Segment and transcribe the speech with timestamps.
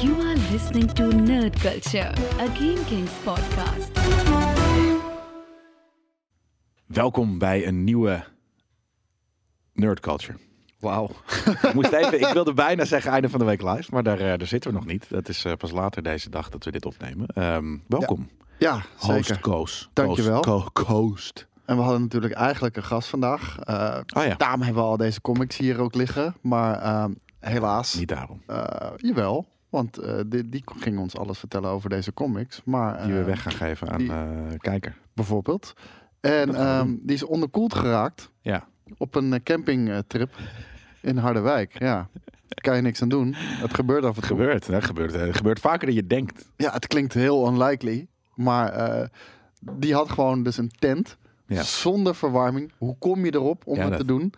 [0.00, 2.08] You are listening to Nerd Culture,
[2.40, 3.90] a Game Kings podcast.
[6.86, 8.24] Welkom bij een nieuwe
[9.72, 10.38] Nerd Culture.
[10.78, 11.10] Wauw.
[11.62, 14.26] Ik, moest even, ik wilde bijna zeggen einde van de week live, maar daar, eh,
[14.38, 15.06] daar zitten we nog niet.
[15.10, 17.26] Dat is eh, pas later deze dag dat we dit opnemen.
[17.26, 18.28] Ehm, welkom,
[18.58, 19.40] Ja, host zeker.
[19.40, 19.90] Koos.
[19.92, 20.40] Dankjewel.
[20.40, 21.48] Koos, Co- Coast.
[21.64, 23.58] En we hadden natuurlijk eigenlijk een gast vandaag.
[23.58, 26.34] Eh, Oh ja, Daarom hebben we al deze comics hier ook liggen.
[26.42, 28.42] Maar ehm, helaas, niet daarom.
[28.46, 29.46] eh, jawel.
[29.70, 32.60] Want eh, die, die ging ons alles vertellen over deze comics.
[32.64, 34.96] Maar, Die we eh, weg gaan geven aan die- eh kijker.
[35.14, 35.72] Bijvoorbeeld.
[36.20, 40.34] En ehm, die is onderkoeld geraakt Ja, op een campingtrip
[41.00, 41.78] in Harderwijk.
[41.78, 42.08] Ja,
[42.48, 43.34] daar kan je niks aan doen.
[43.36, 44.36] Het gebeurt af en het toe.
[44.36, 44.66] gebeurt.
[44.66, 46.48] Het gebeurt, het gebeurt vaker dan je denkt.
[46.56, 48.06] Ja, het klinkt heel unlikely.
[48.34, 49.08] Maar
[49.72, 51.16] die had gewoon dus een tent.
[51.46, 51.62] Ja.
[51.62, 52.72] Zonder verwarming.
[52.78, 54.32] Hoe kom je erop om Ja, het dat te doen?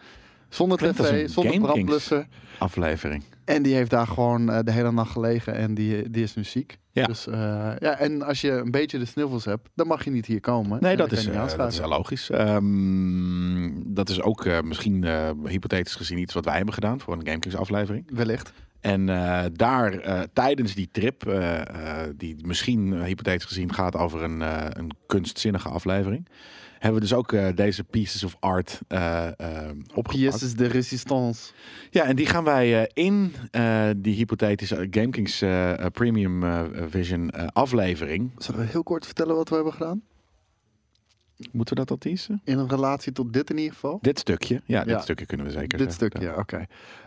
[0.49, 2.27] Zonder tv, zonder brandblusser.
[2.59, 3.23] Aflevering.
[3.45, 6.45] En die heeft daar gewoon eh, de hele nacht gelegen en die, die is nu
[6.45, 6.79] ziek.
[6.91, 7.07] Ja.
[7.07, 7.35] Dus, eh,
[7.79, 10.79] ja, en als je een beetje de sniffels hebt, dan mag je niet hier komen.
[10.83, 12.31] Nee, En dat is, eh, dat is logisch.
[12.31, 17.15] Ehm, dat is ook eh, misschien eh, hypothetisch gezien iets wat wij hebben gedaan voor
[17.15, 18.05] een GameKings aflevering.
[18.15, 18.53] Wellicht.
[18.81, 23.97] En eh, daar eh, tijdens die trip, eh, eh, die misschien eh, hypothetisch gezien gaat
[23.97, 26.29] over een, eh, een kunstzinnige aflevering,
[26.83, 29.29] hebben we dus ook eh, deze pieces of art eh,
[29.95, 30.43] opgepakt.
[30.43, 31.53] Is de resistance.
[31.91, 33.35] Ja, en die gaan wij eh, in
[33.97, 35.45] die hypothetische GameKings
[35.93, 36.43] Premium
[36.91, 38.31] Vision aflevering.
[38.39, 40.03] Zullen we heel kort vertellen wat we hebben gedaan?
[41.53, 42.41] Moeten we dat al teasen?
[42.45, 43.99] In een relatie tot dit in ieder geval.
[44.03, 44.63] Dit stukje.
[44.65, 45.01] Ja, dit Ja.
[45.01, 46.65] stukje kunnen we zeker Dit stukje, ja, oké.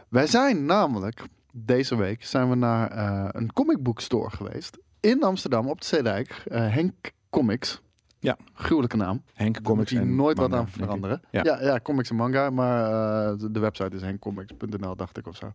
[0.09, 5.23] Wij zijn namelijk deze week zijn we naar eh, een comic book store geweest in
[5.23, 6.43] Amsterdam op de Zeedijk.
[6.49, 7.81] Henk Comics.
[8.19, 8.37] Ja.
[8.53, 9.23] Gruwelijke naam.
[9.33, 11.21] Henk Comics en nooit wat aan veranderen.
[11.31, 11.43] Ja.
[11.43, 11.61] Ja.
[11.61, 15.51] Ja, comics en manga, maar eh, de- de website is henkcomics.nl, dacht ik of zo.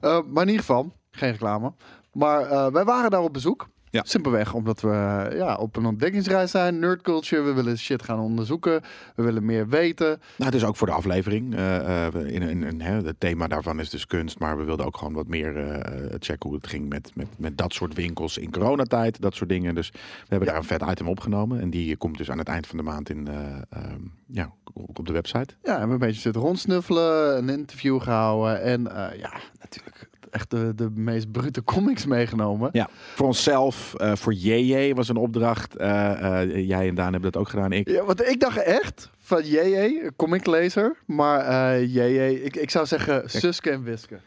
[0.00, 1.72] Eh, maar in ieder geval, geen reclame.
[2.12, 3.68] Maar eh, wij waren daar op bezoek.
[3.90, 4.02] Ja.
[4.04, 4.88] Simpelweg omdat we
[5.34, 7.42] ja, op een ontdekkingsreis zijn, nerdculture.
[7.42, 8.82] We willen shit gaan onderzoeken.
[9.14, 10.20] We willen meer weten.
[10.36, 11.54] Nou, dus ook voor de aflevering.
[11.54, 14.38] eh, eh, in, in, in, hè, het thema daarvan is dus kunst.
[14.38, 17.58] Maar we wilden ook gewoon wat meer eh, checken hoe het ging met, met, met
[17.58, 19.20] dat soort winkels in coronatijd.
[19.20, 19.74] Dat soort dingen.
[19.74, 21.60] Dus we hebben daar een vet item opgenomen.
[21.60, 23.34] En die komt dus aan het eind van de maand in, eh,
[23.70, 25.54] ehm, ja, op de website.
[25.62, 28.62] Ja, we hebben een beetje zitten rondsnuffelen, een interview gehouden.
[28.62, 28.82] En
[29.18, 32.68] ja, natuurlijk echt de, de meest brute comics meegenomen.
[32.72, 35.76] Ja, voor onszelf, eh, voor JJ was een opdracht.
[35.76, 37.72] Eh, eh, jij en Daan hebben dat ook gedaan.
[37.72, 37.88] Ik.
[37.88, 40.96] Ja, want ik dacht echt van JJ, comiclezer.
[41.06, 44.18] Maar JJ, ik, ik zou zeggen Suske en Wiske.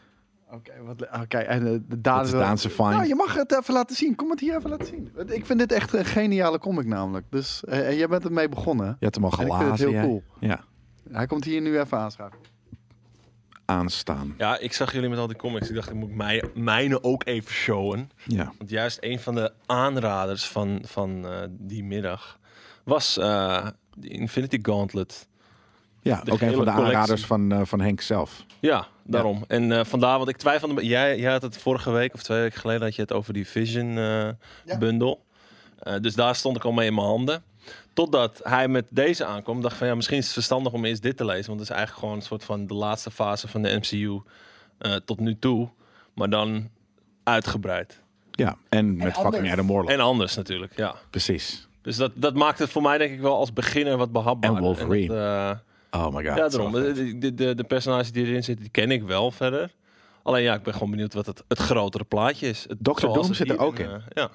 [0.50, 2.90] Oké, wat le- oké, en de Daan Daanse fine.
[2.90, 4.14] Nou, je mag het even laten zien.
[4.14, 5.12] Kom het hier even laten zien.
[5.26, 7.26] Ik vind dit echt een geniale comic namelijk.
[7.30, 8.96] Dus, en jij bent ermee begonnen.
[8.98, 9.66] Je had hem al ik gelazen.
[9.66, 10.22] vind het heel cool.
[10.40, 10.60] Ja,
[11.10, 12.38] Hij komt hier nu even aanschuiven.
[13.64, 14.34] Aanstaan.
[14.38, 15.68] Ja, ik zag jullie met al die comics.
[15.68, 18.10] Ik dacht, ik moet mij, mijne ook even showen.
[18.26, 18.52] Ja.
[18.58, 22.38] Want juist een van de aanraders van, van eh, die middag
[22.84, 23.66] was eh
[23.96, 25.28] de Infinity Gauntlet.
[26.02, 28.44] Ja, De ook een van de aanraders van, eh, van Henk zelf.
[28.60, 29.44] Ja, daarom.
[29.48, 30.86] En eh, vandaar, want ik twijfelde.
[30.86, 33.46] Jij, jij had het vorige week of twee weken geleden had je het over die
[33.48, 34.28] Vision eh
[34.64, 34.78] Ja.
[34.78, 35.18] bundle.
[35.78, 37.42] Eh, dus daar stond ik al mee in mijn handen.
[37.94, 41.02] Totdat hij met deze aankwam, dacht ik van ja, misschien is het verstandig om eerst
[41.02, 41.46] dit te lezen.
[41.46, 44.20] Want het is eigenlijk gewoon een soort van de laatste fase van de MCU
[44.78, 45.68] eh, tot nu toe.
[46.14, 46.68] Maar dan
[47.24, 48.02] uitgebreid.
[48.30, 49.52] Ja, en met fucking.
[49.52, 49.90] Adam Warlock.
[49.90, 50.94] En anders natuurlijk, ja.
[51.10, 51.68] Precies.
[51.82, 54.54] Dus dat, dat maakt het voor mij denk ik wel als beginner wat behapbaar.
[54.54, 55.14] En Wolverine.
[55.14, 56.36] ja, Oh my god.
[56.36, 56.72] ja, daarom.
[56.72, 59.74] De, de, de, de personages die erin zitten, die ken ik wel verder.
[60.22, 62.64] Alleen ja, ik ben gewoon benieuwd wat het, het grotere plaatje is.
[62.68, 63.06] Het, Dr.
[63.06, 63.90] Doom zit er ook in.
[63.90, 64.30] eh, ja.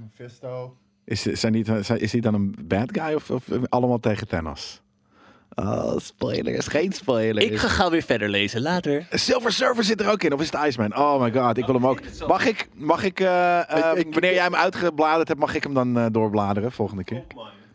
[0.00, 0.76] Mephisto.
[1.04, 4.80] Is, zijn die, zijn- is hij dan een bad guy of, of allemaal tegen Thanos?
[5.54, 6.66] Oh, spoilers.
[6.66, 7.62] Geen spoilers.
[7.62, 9.06] gauw weer verder lezen, later.
[9.10, 10.32] Silver Surfer zit er ook in.
[10.32, 10.96] Of is het Iceman?
[10.96, 12.00] Oh my god, ik wil hem ook.
[12.26, 15.62] Mag ik, mag ik, eh, eh, Ik- ik- wanneer jij hem uitgebladerd hebt, mag ik
[15.62, 17.24] hem dan eh, doorbladeren volgende keer?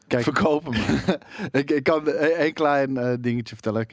[0.08, 0.74] Kijk, Verkopen
[1.62, 3.88] ik, ik kan een, een klein eh, dingetje vertellen.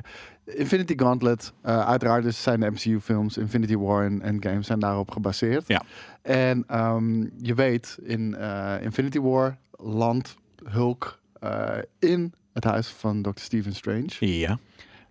[0.45, 5.65] Infinity Gauntlet, eh, uiteraard dus zijn de MCU-films, Infinity War en Endgame zijn daarop gebaseerd.
[5.67, 5.83] Ja.
[6.23, 11.19] En ehm, je weet, in eh, Infinity War landt Hulk
[11.99, 13.31] in het huis van Dr.
[13.35, 14.09] Stephen Strange.
[14.19, 14.59] Ja.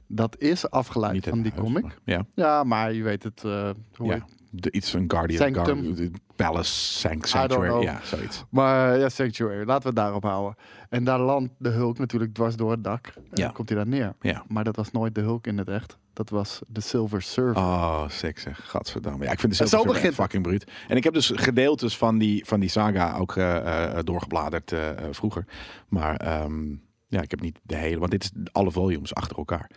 [0.07, 1.83] Dat is afgeleid van die huis, comic.
[1.83, 2.25] maar- Ja.
[2.33, 3.41] Ja, maar je weet het.
[3.41, 3.75] hoe
[4.07, 4.25] ja.
[4.55, 5.53] De, iets van Guardian.
[5.53, 6.11] Sanctum.
[6.35, 7.83] Palace Sanct- Sanctuary.
[7.83, 8.43] Ja, zoiets.
[8.49, 10.55] Maar ja, Sanctuary, laten we het daarop houden.
[10.89, 13.07] En daar landt de Hulk natuurlijk dwars door het dak.
[13.15, 13.43] En Ja.
[13.43, 14.13] dan komt hij daar neer.
[14.21, 14.43] Ja.
[14.47, 15.97] Maar dat was nooit de Hulk in het echt.
[16.13, 17.63] Dat was de Silver Surfer.
[17.63, 18.59] Oh, sick zeg.
[18.69, 19.25] Gadverdamme.
[19.25, 20.71] Ja, ik vind de Silver Surfer begint fucking bruut.
[20.87, 24.89] En ik heb dus gedeeltes van die, van die saga ook eh, eh, doorgebladerd eh,
[24.89, 25.45] eh, vroeger.
[25.87, 26.69] Maar ehm,
[27.07, 29.69] ja, ik heb niet de hele, want dit is alle volumes achter elkaar.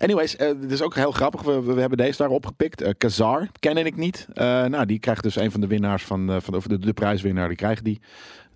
[0.00, 1.42] Anyways, eh, het is ook heel grappig.
[1.42, 2.80] We, we hebben deze daar opgepikt.
[2.80, 4.26] Eh Kazar, ken ik niet.
[4.32, 7.48] Eh, nou, die krijgt dus een van de winnaars van, van of de, de prijswinnaar,
[7.48, 8.00] die krijgt die.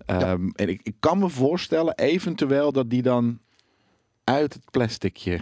[0.05, 3.39] Ehm, En ik, ik kan me voorstellen, eventueel, dat die dan
[4.23, 5.39] uit het plasticje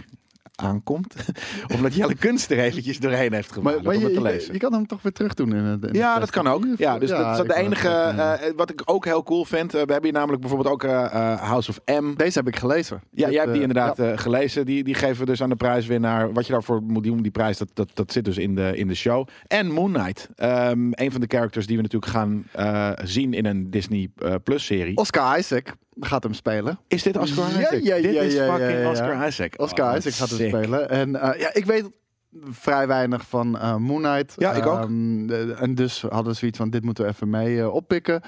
[0.54, 1.14] aankomt.
[1.74, 4.26] Omdat Jelle Kunst er eventjes doorheen heeft gemaakt Maar, maar om je, het te je,
[4.32, 4.52] lezen.
[4.52, 6.64] je kan hem toch weer terug doen in Ja, dat kan ook.
[6.76, 7.86] Ja, dus dat is de enige.
[7.86, 8.40] zeggen.
[8.40, 9.66] eh, wat ik ook heel cool vind.
[9.66, 12.14] eh, we hebben hier namelijk bijvoorbeeld ook eh, eh, House of M.
[12.16, 13.00] Deze heb ik gelezen.
[13.10, 14.10] Ja, jij hebt die eh, inderdaad ja.
[14.12, 14.66] eh, gelezen.
[14.66, 16.32] Die, die geven we dus aan de prijswinnaar.
[16.32, 18.88] Wat je daarvoor moet doen, die prijs, dat, dat, dat zit dus in de, in
[18.88, 19.28] de show.
[19.46, 20.28] En Moon Knight.
[20.36, 24.34] Ehm, een van de characters die we natuurlijk gaan eh, zien in een Disney eh,
[24.44, 24.96] Plus serie.
[24.96, 26.78] Oscar Isaac gaat hem spelen.
[26.88, 27.80] Is dit Oscar Ja, Isaac?
[27.82, 28.90] ja, dit ja, is ja, fucking ja, ja.
[28.90, 29.52] Oscar Isaac.
[29.56, 30.88] Oscar Oh, Isaac gaat hem spelen.
[30.90, 31.90] En eh, ja, ik weet
[32.50, 34.34] vrij weinig van eh Moon Knight.
[34.36, 34.78] Ja, ik ook.
[34.78, 38.20] Ehm, de- en dus hadden we zoiets van, dit moeten we even mee eh, oppikken.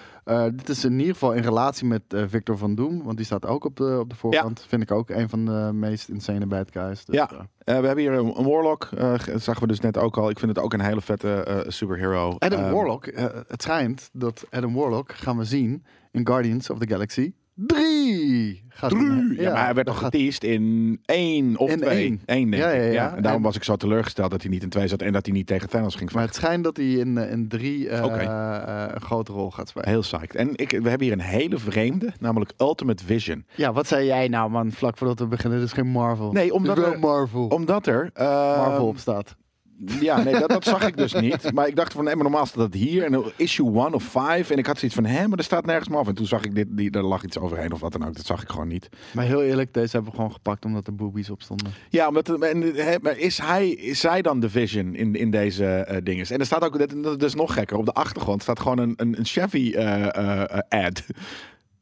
[0.53, 3.03] Dit is in ieder geval in relatie met Victor van Doom.
[3.05, 4.65] Want die staat ook op de, op de voorkant.
[4.69, 7.05] Vind ik ook een van de meest insane bad guys.
[7.05, 7.29] Dus, Ja.
[7.65, 8.89] we hebben hier een, een Warlock.
[9.37, 10.31] zagen we dus net ook al.
[10.31, 12.35] Ik vind het ook een hele vette superhero.
[12.39, 13.07] Adam Ehm, Warlock,
[13.49, 18.65] het schijnt dat Adam Warlock gaan we zien in Guardians of the Galaxy 3.
[18.69, 19.41] Gaat Drie.
[19.41, 21.99] Ja, maar hij werd nog gaat- geteased in één of In twee.
[21.99, 22.21] één.
[22.27, 22.81] Eén, denk Ja, ik.
[22.83, 23.17] ja, ja.
[23.17, 25.27] En daarom En- was ik zo teleurgesteld dat hij niet in twee zat en dat
[25.27, 26.41] hij niet tegen Thanos ging Maar vechten.
[26.41, 29.89] het schijnt dat hij in, eh, in drie eh, eh, een grote rol gaat spelen.
[29.89, 30.35] Heel psyched.
[30.35, 33.45] En ik, we hebben hier een hele vreemde, namelijk Ultimate Vision.
[33.55, 35.59] Ja, wat zei jij nou, man, vlak voordat we beginnen?
[35.59, 36.33] Dit is geen Marvel.
[36.33, 37.47] Nee, omdat er- Marvel.
[37.47, 38.11] Omdat er...
[38.17, 39.37] Marvel op staat.
[39.85, 41.53] Ja, nee, dat, dat zag ik dus niet.
[41.53, 43.05] Maar ik dacht van, nee, maar normaal staat dat hier.
[43.05, 44.51] En issue 1 of 5.
[44.51, 46.09] En ik had zoiets van, hè, maar er staat nergens Marvel.
[46.09, 48.17] En toen zag ik dit, die, er lag iets overheen of wat dan ook.
[48.17, 48.89] Dat zag ik gewoon niet.
[49.13, 51.73] Maar heel eerlijk, deze hebben we gewoon gepakt omdat er boobies op stonden.
[51.89, 55.97] Ja, omdat, en, maar is, hij, is zij dan de Vision in, in deze eh
[56.03, 56.27] dingen?
[56.27, 58.95] En er staat ook, dat, dat is nog gekker, op de achtergrond staat gewoon een,
[58.97, 61.03] een, een Chevy eh, eh, ad.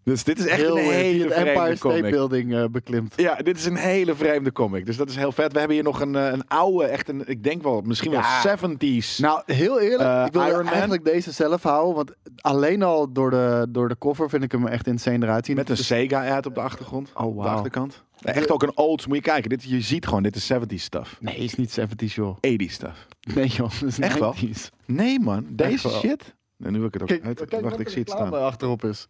[0.04, 2.10] Dus dit is echt heel een die hele het Empire vreemde State comic.
[2.10, 3.12] Building eh, beklimt.
[3.16, 4.86] Ja, dit is een hele vreemde comic.
[4.86, 5.52] Dus dat is heel vet.
[5.52, 8.20] We hebben hier nog een, eh, een oude, echt een, ik denk wel, misschien Ja.
[8.20, 9.18] wel 70s.
[9.18, 10.72] Nou, heel eerlijk, Eh, ik wil Iron Man?
[10.72, 11.94] eigenlijk deze zelf houden.
[11.94, 15.56] Want alleen al door de, door de cover vind ik hem echt insane eruit zien.
[15.56, 17.10] Met een Dus- Sega-ad op de achtergrond.
[17.14, 18.02] Oh, Op de achterkant.
[18.22, 19.50] Echt ook een old, moet je kijken.
[19.50, 21.16] Dit, je ziet gewoon, dit is 70s stuff.
[21.20, 22.36] Nee, is niet 70s, joh.
[22.40, 23.06] 80s stuff.
[23.34, 23.70] Nee, joh.
[23.80, 24.34] Dat is Echt wel?
[24.34, 24.70] 90s.
[24.86, 26.34] Nee man, deze shit.
[26.58, 27.36] En nu wil ik het ook Kijk, uit.
[27.38, 28.32] kijk Wacht, wat ik er zie het staan.
[28.32, 29.08] achterop is.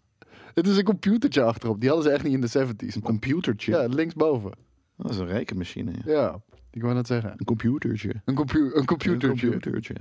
[0.55, 1.81] Het is een computertje achterop.
[1.81, 2.95] Die hadden ze echt niet in de 70s.
[2.95, 3.73] Een computertje.
[3.73, 4.53] Ja, linksboven.
[4.97, 5.91] Dat is een rekenmachine.
[6.05, 6.13] Ja.
[6.13, 6.41] Ja,
[6.71, 7.33] ik wou net zeggen.
[7.37, 8.13] Een computertje.
[8.25, 9.47] Een, compu een computertje.
[9.47, 9.95] Een computertje.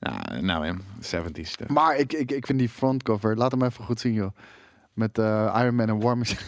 [0.00, 1.70] Nou, nou ja, 70s stuff.
[1.70, 4.30] Maar ik, ik, ik vind die frontcover, laat hem even goed zien, joh.
[4.92, 6.40] Met eh, Iron Man en War Machine.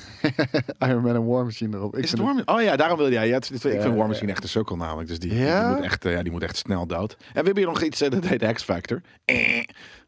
[0.89, 1.97] Iron Man en War Machine erop.
[1.97, 2.57] Ik Is het War Machine?
[2.57, 3.29] Oh ja, daarom wil jij.
[3.29, 4.09] Ja, het is- ik Ja, vind War.
[4.09, 5.09] Machine echt een sukkel namelijk.
[5.09, 5.39] Dus die, die,
[5.69, 7.13] moet echt, eh, ja, die moet echt snel dood.
[7.13, 9.01] En we hebben hier nog iets, eh, dat heet X Factor.
[9.25, 9.63] Eh.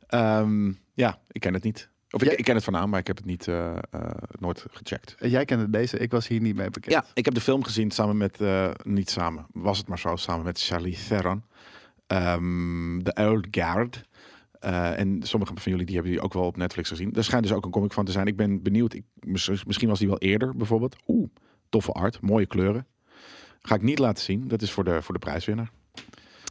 [0.07, 1.89] Ehm, ja, ik ken het niet.
[2.11, 5.15] Of ik, ken het van naam, maar ik heb het niet, eh, eh, nooit gecheckt.
[5.19, 6.95] En Jij kende deze, ik was hier niet mee bekend.
[6.95, 10.17] Ja, ik heb de film gezien samen met, eh, niet samen, was het maar zo,
[10.17, 11.45] samen met Charlie Theron.
[12.07, 14.07] Ehm The Old Guard.
[14.61, 17.15] Eh, en sommige van jullie die hebben die ook wel op Netflix gezien.
[17.15, 18.27] Er schijnt dus ook een comic van te zijn.
[18.27, 18.95] Ik ben benieuwd.
[18.95, 20.97] Ik, mis- misschien was die wel eerder bijvoorbeeld.
[21.07, 21.29] Oeh,
[21.69, 22.87] toffe art, mooie kleuren.
[23.63, 24.49] Ga ik niet laten zien.
[24.49, 25.71] Dat is voor de, voor de prijswinnaar.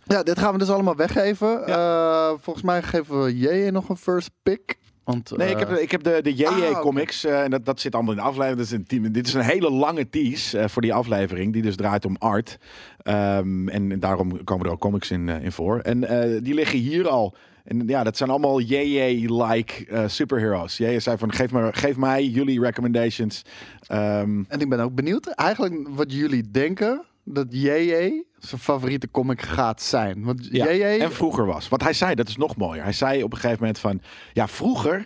[0.06, 1.66] Ja, dit gaan we dus allemaal weggeven.
[1.68, 4.78] Eh, volgens mij geven we JJ nog een first pick.
[5.08, 7.24] Want, Nee, ik eh, heb, ik heb de, de JJ ah, comics.
[7.24, 8.58] eh, en dat, dat zit allemaal in de aflevering.
[8.58, 11.54] Dat is een, team- dit is een hele lange tease eh, voor die aflevering.
[11.54, 12.58] Die dus draait om art.
[13.02, 15.80] Ehm, en daarom komen er ook comics in, eh, in voor.
[15.80, 17.36] En eh, die liggen hier al.
[17.64, 20.78] En ja, dat zijn allemaal JJ-like eh superheroes.
[20.78, 23.42] JJ zei van, geef, me, geef mij jullie recommendations.
[23.88, 29.42] Ehm, En ik ben ook benieuwd eigenlijk wat jullie denken dat JJ zijn favoriete comic
[29.42, 30.24] gaat zijn.
[30.24, 30.72] Want ja.
[30.72, 31.00] JJ...
[31.02, 31.70] En vroeger was.
[31.70, 32.84] Wat hij zei, dat is nog mooier.
[32.84, 34.02] Hij zei op een gegeven moment van...
[34.34, 35.06] Ja, vroeger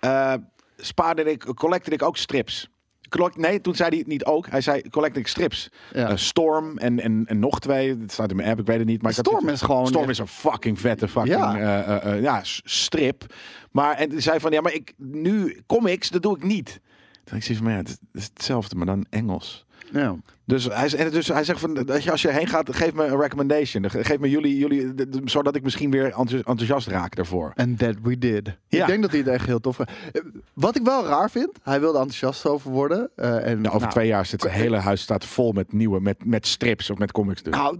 [0.00, 0.34] eh,
[0.76, 2.68] spaarde ik, collecte ik ook strips.
[3.08, 4.46] Collect- Nee, toen zei hij het niet ook.
[4.46, 5.68] Hij zei, collecte ik strips.
[5.92, 6.08] Ja.
[6.08, 7.96] Eh, Storm en, en, en nog twee.
[7.98, 9.02] Dat staat in mijn app, ik weet het niet.
[9.02, 11.56] Maar had Storm is gewoon Storm is een fucking vette fucking Ja.
[11.56, 12.12] ja.
[12.14, 13.34] ja, strip.
[13.70, 16.80] Maar en hij zei van, ja, maar ik nu comics, dat doe ik niet.
[17.24, 19.66] Toen ik zie van, ja, het is hetzelfde, maar dan Engels.
[19.92, 20.16] Ja.
[20.44, 23.90] Dus hij, dus hij zegt van, als je heen gaat, geef me een recommendation.
[23.90, 27.52] Geef me jullie, jullie zodat ik misschien weer enthousi- enthousiast raak daarvoor.
[27.54, 28.56] And that we did.
[28.68, 28.80] Ja.
[28.80, 29.78] Ik denk dat hij het echt heel tof.
[29.80, 29.86] Eh,
[30.54, 33.10] Wat ik wel raar vind, hij wilde enthousiast over worden.
[33.14, 36.00] eh, en, Nou, over nou, twee jaar zit zijn hele huis staat vol met nieuwe,
[36.00, 37.42] met, met strips of met comics.
[37.42, 37.54] Dus.
[37.54, 37.78] Nou,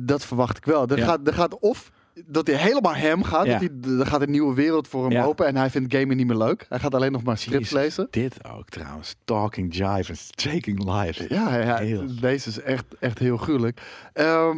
[0.00, 0.88] dat verwacht ik wel.
[0.88, 1.04] Er, Ja.
[1.04, 1.90] gaat, er gaat of
[2.26, 3.46] dat hij helemaal hem gaat.
[3.46, 3.58] Ja.
[3.58, 5.24] Dat hij, er gaat een nieuwe wereld voor hem Ja.
[5.24, 5.46] open.
[5.46, 6.66] En hij vindt gamen niet meer leuk.
[6.68, 8.08] Hij gaat alleen nog maar Jezus, lezen.
[8.10, 9.14] Dit ook trouwens.
[9.24, 11.24] Talking Jive and Taking Live.
[11.34, 12.04] Ja, ja Heel.
[12.20, 13.80] deze is echt, echt heel gruwelijk.
[14.12, 14.56] Ehm,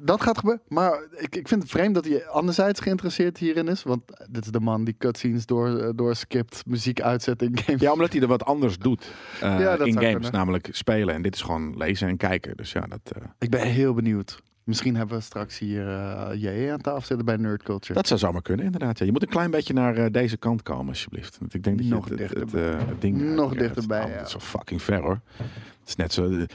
[0.00, 0.62] dat gaat gebeuren.
[0.68, 3.82] Maar ik, ik vind het vreemd dat hij anderzijds geïnteresseerd hierin is.
[3.82, 7.80] Want dit is de man die cutscenes door, eh, doorskipt, muziek uitzet in games.
[7.80, 9.04] Ja, omdat hij er wat anders doet
[9.40, 10.32] eh, Ja, in games, kunnen.
[10.32, 11.14] namelijk spelen.
[11.14, 12.56] En dit is gewoon lezen en kijken.
[12.56, 14.42] Dus ja, dat, eh, Ik ben heel benieuwd.
[14.68, 17.94] Misschien hebben we straks hier eh JE aan tafel zitten bij Nerd Culture.
[17.94, 18.98] dat zou zomaar kunnen, inderdaad.
[18.98, 19.04] Ja.
[19.06, 21.36] Je moet een klein beetje naar eh, deze kant komen, alsjeblieft.
[21.38, 22.72] Want ik denk dat je Nog het, dichterbij.
[22.72, 23.20] eh, het ding...
[23.20, 24.14] Nog dichterbij, Het, ja.
[24.16, 25.20] het is wel fucking ver, hoor.
[25.36, 26.46] Het is net zo...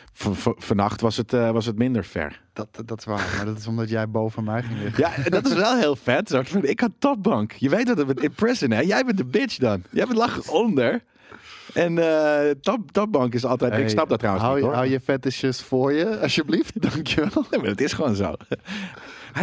[0.58, 2.42] vannacht was het, was het minder ver.
[2.54, 3.34] Dat, dat is waar.
[3.36, 5.04] Maar dat is omdat jij boven mij ging liggen.
[5.24, 6.34] Ja, dat is wel heel vet.
[6.62, 7.52] Ik had topbank.
[7.52, 8.80] Je weet dat het in prison, hè?
[8.80, 9.84] Jij bent de bitch dan.
[9.90, 11.04] Jij bent lag onder.
[11.74, 13.78] En eh top, topbank is altijd...
[13.78, 14.76] ik snap dat trouwens hou, niet, hoor.
[14.76, 16.82] hou je fetishes voor je, alsjeblieft.
[16.92, 17.46] Dankjewel.
[17.52, 18.36] Nee, maar het is gewoon zo.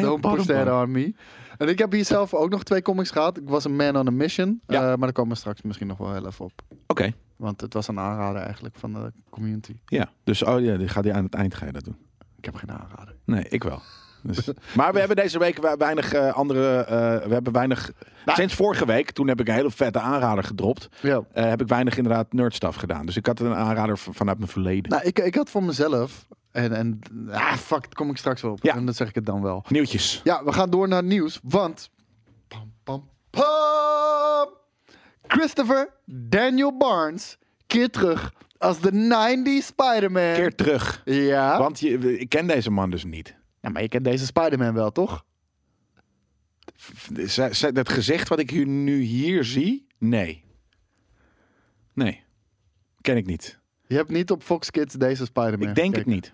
[0.01, 1.15] Don't push that on me.
[1.59, 3.37] En ik heb hier zelf ook nog twee comics gehad.
[3.37, 4.61] Ik was een man on a mission.
[4.67, 4.81] Ja.
[4.81, 6.53] Eh, maar daar komen we straks misschien nog wel heel even op.
[6.87, 9.75] Oké, Want het was een aanrader eigenlijk van de community.
[9.87, 10.11] ja.
[10.25, 11.97] Dus oh ja, die gaat hij aan het eind ga je dat doen.
[12.37, 13.15] Ik heb geen aanrader.
[13.25, 13.83] Nee, ik wel.
[14.23, 16.77] Dus, maar we hebben deze week we- weinig eh, andere.
[16.81, 17.91] eh, we hebben weinig.
[18.25, 18.39] Nou.
[18.39, 20.89] sinds vorige week, toen heb ik een hele vette aanrader gedropt.
[21.03, 21.23] Ja.
[21.33, 23.07] eh, heb ik weinig inderdaad nerdstuff gedaan.
[23.07, 24.91] Dus ik had een aanrader vanuit mijn verleden.
[24.91, 26.27] Nou, ik, ik had voor mezelf.
[26.53, 26.99] En, en
[27.31, 28.63] ah, fuck, daar kom ik straks wel op.
[28.63, 28.75] Ja.
[28.77, 29.65] En dan zeg ik het dan wel.
[29.69, 30.21] Nieuwtjes.
[30.25, 31.41] Ja, we gaan door naar nieuws.
[31.43, 31.91] Want.
[32.49, 34.49] Pam, pam, pam.
[35.27, 40.35] Christopher Daniel Barnes keert terug als de 90s Spider-Man.
[40.35, 41.03] Keer terug.
[41.05, 41.59] Ja.
[41.59, 43.35] Want je, ik ken deze man dus niet.
[43.61, 43.69] Ja.
[43.69, 45.25] Maar je kent deze Spider-Man wel, toch?
[47.73, 50.45] Dat gezicht wat ik nu hier zie, nee.
[51.93, 52.23] Nee.
[53.01, 53.59] Ken ik niet.
[53.87, 56.33] Je hebt niet op Fox Kids deze Spider-Man Ik denk het niet.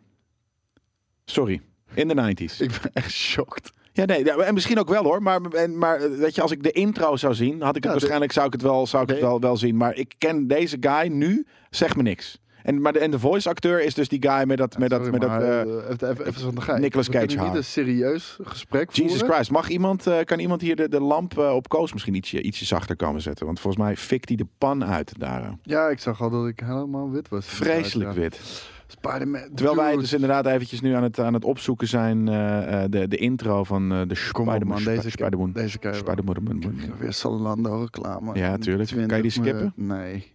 [1.25, 1.63] Sorry.
[1.95, 2.61] In de 90s.
[2.61, 3.73] Ik ben echt shocked.
[3.93, 5.23] Ja, nee, ja, en misschien ook wel hoor.
[5.23, 7.85] Maar, en, maar eh, weet je, als ik de intro zou zien, had ik het
[7.85, 9.77] Ja, de- waarschijnlijk zou ik het wel, zou ik het wel, wel zien.
[9.77, 12.39] Maar ik ken deze guy nu, zeg me niks.
[12.67, 15.11] En, maar de, en de voice acteur is dus die guy met dat, met dat,
[15.11, 16.81] met dat eh, eh, even, even, even zonder gein.
[16.81, 19.35] Nicolas We Cage kunnen niet een serieus gesprek Jesus voeren.
[19.35, 19.51] Christ.
[19.51, 22.97] Mag iemand, eh, kan iemand hier de, de lamp op Koos misschien ietsje, ietsje zachter
[22.97, 23.47] komen zetten?
[23.47, 25.55] Want volgens mij fikt hij de pan uit daar.
[25.63, 27.47] Ja, ik zag al dat ik helemaal wit was.
[27.47, 28.17] Vreselijk Ja.
[28.21, 28.41] wit.
[29.55, 32.25] Terwijl wij dus inderdaad eventjes nu aan het, aan het opzoeken zijn,
[32.91, 34.67] de, de intro van eh, de Spider-Man.
[34.69, 35.53] man, deze, Spider-Man.
[35.53, 35.95] deze wel.
[35.95, 36.75] Spider-Man.
[36.99, 38.39] Weer Zalando reclame.
[38.39, 38.89] Ja, tuurlijk.
[38.89, 39.73] Kan je die 20 skippen?
[39.75, 40.35] Nee.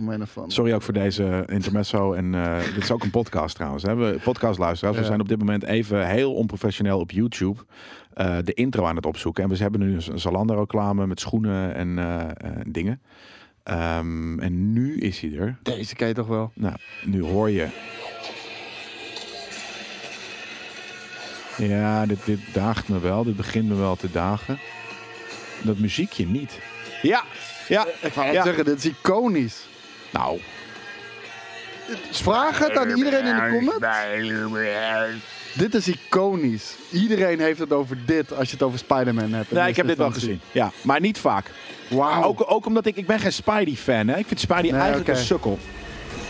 [0.00, 0.52] Om een of andere.
[0.54, 2.12] Sorry ook voor deze intermezzo.
[2.12, 3.82] En eh, dit is ook een podcast trouwens.
[3.82, 3.94] Hè?
[3.94, 4.96] We podcastluisteraars.
[4.96, 5.08] We Ja.
[5.08, 7.60] zijn op dit moment even heel onprofessioneel op YouTube
[8.14, 9.42] eh, de intro aan het opzoeken.
[9.44, 13.00] En we hebben nu een Zalando reclame met schoenen en eh, eh, dingen.
[13.62, 15.58] Ehm, en nu is hij er.
[15.62, 16.50] Deze ken je toch wel?
[16.54, 17.68] Nou, nu hoor je.
[21.58, 23.24] Ja, dit, dit daagt me wel.
[23.24, 24.58] Dit begint me wel te dagen.
[25.62, 26.60] Dat muziekje niet.
[27.02, 27.24] Ja,
[27.70, 27.86] ja.
[28.00, 28.42] Ik wou net ja.
[28.42, 29.56] zeggen, dit is iconisch.
[30.10, 30.40] Nou,
[32.10, 33.86] Vraag het aan iedereen in de comments.
[35.54, 36.74] Dit is iconisch.
[36.92, 39.50] Iedereen heeft het over dit als je het over Spider-Man hebt.
[39.50, 40.40] nee, ik heb dit wel gezien.
[40.52, 41.50] Ja, maar niet vaak.
[41.88, 42.22] Wauw.
[42.22, 44.08] Ook, ook omdat ik, ik ben geen Spidey-fan.
[44.08, 44.18] Hè?
[44.18, 45.58] Ik vind Spidey Nee, eigenlijk een sukkel.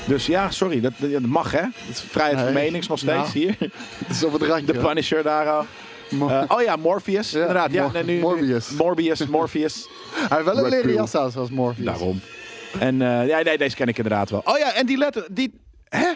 [0.06, 1.60] Dus ja, sorry, dat, dat mag hè.
[1.60, 3.56] Dat is vrijheid van menings nog steeds Nou, hier.
[4.06, 4.72] Het is op het randje.
[4.72, 5.66] De Punisher daar al.
[6.10, 7.30] Eh, oh ja, Morpheus.
[7.30, 7.72] Ja, inderdaad.
[7.72, 8.20] Ja, Mor- nee, nu, nu-
[8.76, 9.26] Morbius.
[9.26, 9.88] Morpheus.
[10.28, 11.84] Hij heeft wel een leren jas aan, zoals Morpheus.
[11.84, 12.20] Daarom.
[12.78, 14.40] En eh, ja, nee, deze ken ik inderdaad wel.
[14.44, 15.60] Oh ja, en die letter, die...
[15.84, 16.08] Hè?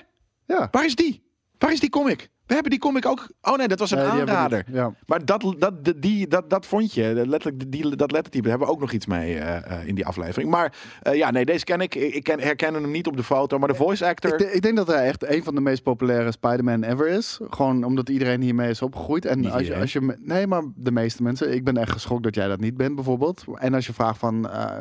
[0.47, 0.69] Ja.
[0.71, 1.23] Waar is die?
[1.59, 2.29] Waar is die comic?
[2.47, 3.29] We hebben die comic ook...
[3.43, 4.65] Oh nee, dat was een Nee, aanrader.
[4.73, 4.95] Ja.
[5.07, 8.81] Maar dat, dat, die, dat, dat vond je, letterlijk die, dat lettertype, hebben we ook
[8.81, 10.51] nog iets mee eh, eh, in die aflevering.
[10.51, 10.73] Maar
[11.03, 11.95] eh, ja, nee, deze ken ik.
[11.95, 14.41] Ik ken, herken hem niet op de foto, maar de voice actor...
[14.41, 17.41] Ik, ik denk dat hij echt een van de meest populaire Spider-Man ever is.
[17.51, 19.25] Gewoon omdat iedereen hiermee is opgegroeid.
[19.25, 21.55] En als je, als je, nee, maar de meeste mensen.
[21.55, 23.45] Ik ben echt geschokt dat jij dat niet bent, bijvoorbeeld.
[23.55, 24.73] En als je vraagt van eh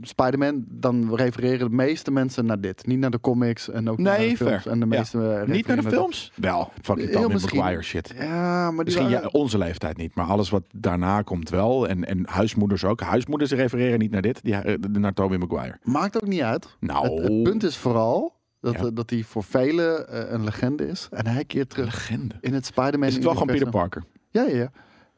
[0.00, 2.86] Spider-Man, dan refereren de meeste mensen naar dit.
[2.86, 4.66] Niet naar de comics en ook niet naar Nee, de films.
[4.66, 6.32] En de meeste niet naar de films?
[6.34, 7.38] Wel, fucking Tobey.
[7.40, 8.14] Maguire shit.
[8.18, 11.88] Ja, maar Misschien ja, onze leeftijd niet, maar alles wat daarna komt wel.
[11.88, 13.00] En, en huismoeders ook.
[13.00, 15.78] Huismoeders refereren niet naar dit, die, eh, naar Tobey Maguire.
[15.82, 16.76] maakt ook niet uit.
[16.80, 18.80] Nou, Het, het punt is vooral dat, Ja.
[18.84, 21.08] eh, dat hij voor velen eh, een legende is.
[21.10, 22.34] En hij keert terug legende.
[22.40, 23.90] in het Spider-Man Is het wel gewoon Peter universum.
[23.90, 24.04] Parker?
[24.30, 24.70] Ja, ja, ja.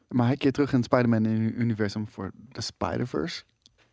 [0.07, 3.43] Maar hij keert terug in het Spider-Man-universum voor de Spider-Verse.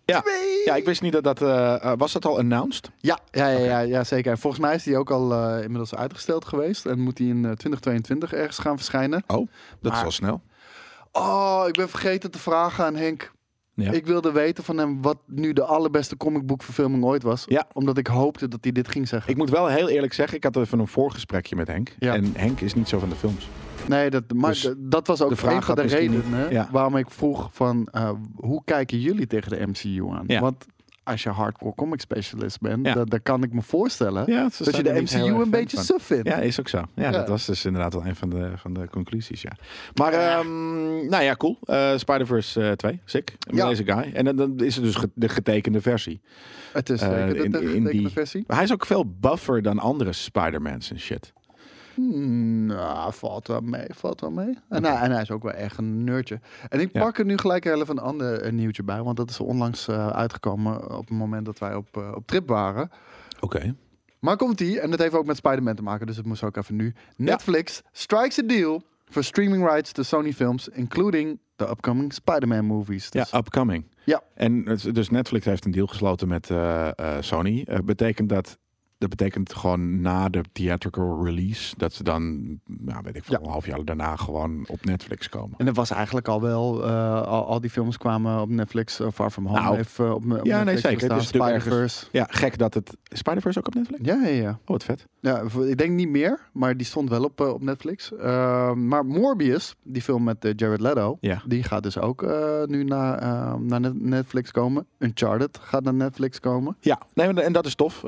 [0.05, 0.21] Ja.
[0.21, 0.63] Twee.
[0.65, 1.43] Ja, ik wist niet dat dat...
[1.43, 2.91] eh, eh, was dat al announced?
[3.01, 4.31] Ja, ja, ja, ja, ja, zeker.
[4.33, 6.87] En volgens mij is die ook al eh, inmiddels uitgesteld geweest.
[6.87, 9.25] En moet die in eh, 2022 ergens gaan verschijnen.
[9.27, 9.49] Oh,
[9.81, 10.41] dat is al snel.
[11.13, 13.33] Oh, ik ben vergeten te vragen aan Henk.
[13.75, 13.93] Ja.
[13.93, 17.45] Ik wilde weten van hem wat nu de allerbeste comicboekverfilming ooit was.
[17.47, 17.67] Ja.
[17.73, 19.31] Omdat ik hoopte dat hij dit ging zeggen.
[19.31, 21.95] Ik moet wel heel eerlijk zeggen, ik had even een voorgesprekje met Henk.
[21.99, 22.15] Ja.
[22.15, 23.49] En Henk is niet zo van de films.
[23.89, 26.69] Nee, dat, maar Dus dat was ook de vraag een van de redenen ja.
[26.73, 27.89] waarom ik vroeg van...
[27.93, 30.25] eh, hoe kijken jullie tegen de MCU aan?
[30.27, 30.41] Ja.
[30.41, 30.67] Want
[31.03, 32.95] als je hardcore comic specialist bent, Ja.
[32.95, 35.85] dan, dan kan ik me voorstellen dat je de MCU een beetje van.
[35.87, 36.29] suf vindt.
[36.29, 36.83] Ja, is ook zo.
[36.95, 39.53] Ja, dat was dus inderdaad wel een van de, van de conclusies, ja.
[39.95, 41.59] Maar, ehm, nou ja, cool.
[41.65, 43.33] Eh Spider-Verse eh, 2, sick.
[43.47, 43.69] Met Ja.
[43.69, 44.11] deze guy.
[44.13, 46.21] En dan, is het dus de getekende versie.
[46.73, 48.45] Het is Eh, de, in- de in getekende die- versie.
[48.47, 51.33] Maar hij is ook veel buffer dan andere Spider-Mans en shit.
[51.95, 54.59] Hmm, nou, valt wel mee, valt wel mee.
[54.69, 56.41] En, hij, en hij is ook wel echt een nerdje.
[56.69, 57.01] En ik Ja.
[57.03, 59.89] pak er nu gelijk heel even een ander eh, nieuwtje bij, want dat is onlangs
[59.89, 62.91] eh, uitgekomen op het moment dat wij op, eh, op trip waren.
[63.41, 63.75] Oké.
[64.19, 66.57] Maar komt die, en dat heeft ook met Spider-Man te maken, dus het moest ook
[66.57, 66.95] even nu.
[67.17, 73.11] Netflix strikes a deal for streaming rights to Sony films, including the upcoming Spider-Man movies.
[73.11, 73.85] Dus, Ja, upcoming.
[74.05, 74.23] Ja.
[74.35, 76.89] En dus Netflix heeft een deal gesloten met eh,
[77.21, 77.67] Sony.
[77.85, 78.59] Betekent dat,
[79.09, 83.45] dat betekent gewoon na de theatrical release, dat ze dan, nou, weet ik veel, Ja.
[83.45, 85.55] een half jaar daarna gewoon op Netflix komen.
[85.59, 89.01] En dat was eigenlijk al wel, eh, al, al die films kwamen op Netflix.
[89.01, 90.91] eh, Far From Home Nou, eh, op, op ja, nee, zeker.
[90.91, 91.17] Het is gestaan.
[91.39, 92.07] natuurlijk Spider-Verse.
[92.13, 92.97] Ja, gek dat het...
[93.03, 94.01] Spider-Verse ook op Netflix?
[94.05, 94.51] Ja, ja, ja.
[94.51, 95.07] Oh, wat vet.
[95.21, 98.13] Ja, ik denk niet meer, maar die stond wel op, op Netflix.
[98.13, 101.43] Uh, maar Morbius, die film met Jared Leto, Ja.
[101.47, 102.27] die gaat dus ook
[102.67, 104.87] nu naar, eh, naar Net- Netflix komen.
[104.99, 106.77] Uncharted gaat naar Netflix komen.
[106.81, 108.03] Ja, nee, en dat is tof.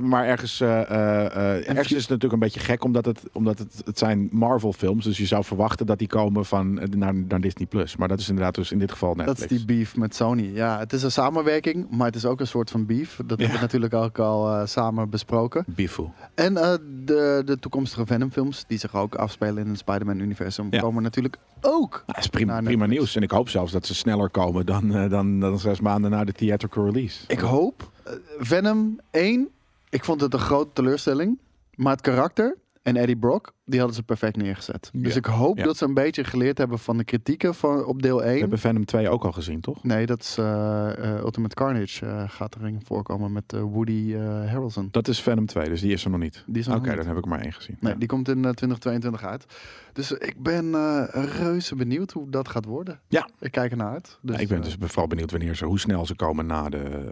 [0.00, 4.28] Maar ergens, ergens is het natuurlijk een beetje gek, omdat het, omdat het, het zijn
[4.32, 5.04] Marvel-films.
[5.04, 7.66] Dus je zou verwachten dat die komen van, naar, naar Disney+.
[7.66, 7.96] Plus.
[7.96, 9.40] Maar dat is inderdaad dus in dit geval Netflix.
[9.40, 10.50] Dat is die beef met Sony.
[10.54, 13.20] Ja, het is een samenwerking, maar het is ook een soort van beef.
[13.26, 15.64] Dat hebben we natuurlijk ook al samen besproken.
[15.66, 16.04] Bifu.
[16.34, 20.80] En de, de toekomstige Venom-films, die zich ook afspelen in het Spider-Man-universum, Ja.
[20.80, 22.02] komen natuurlijk ook.
[22.06, 23.16] Dat is prima, prima nieuws.
[23.16, 26.32] En ik hoop zelfs dat ze sneller komen dan, dan, dan zes maanden na de
[26.32, 27.24] theatrical release.
[27.26, 27.90] Ik hoop.
[28.38, 29.48] Venom 1,
[29.90, 31.38] ik vond het een grote teleurstelling.
[31.74, 32.56] Maar het karakter
[32.88, 34.90] en Eddie Brock, die hadden ze perfect neergezet.
[34.92, 38.16] Dus ik hoop dat ze een beetje geleerd hebben van de kritieken van, op deel
[38.16, 38.40] We 1.
[38.40, 39.82] hebben Venom 2 ook al gezien, toch?
[39.84, 44.88] Nee, dat is eh, eh, Ultimate Carnage eh, gaat erin voorkomen met Woody Harrelson.
[44.90, 46.44] Dat is Venom 2, dus die is er nog niet.
[46.46, 46.96] Die is Oké, niet.
[46.96, 47.76] dan heb ik maar één gezien.
[47.80, 47.98] Nee, Ja.
[47.98, 49.44] die komt in eh, 2022 uit.
[49.92, 50.72] Dus ik ben
[51.12, 53.00] reuze benieuwd hoe dat gaat worden.
[53.08, 53.28] Ja.
[53.40, 54.18] Ik kijk ernaar uit.
[54.22, 57.10] Dus, Ja, ik ben dus vooral benieuwd wanneer ze, hoe snel ze komen na de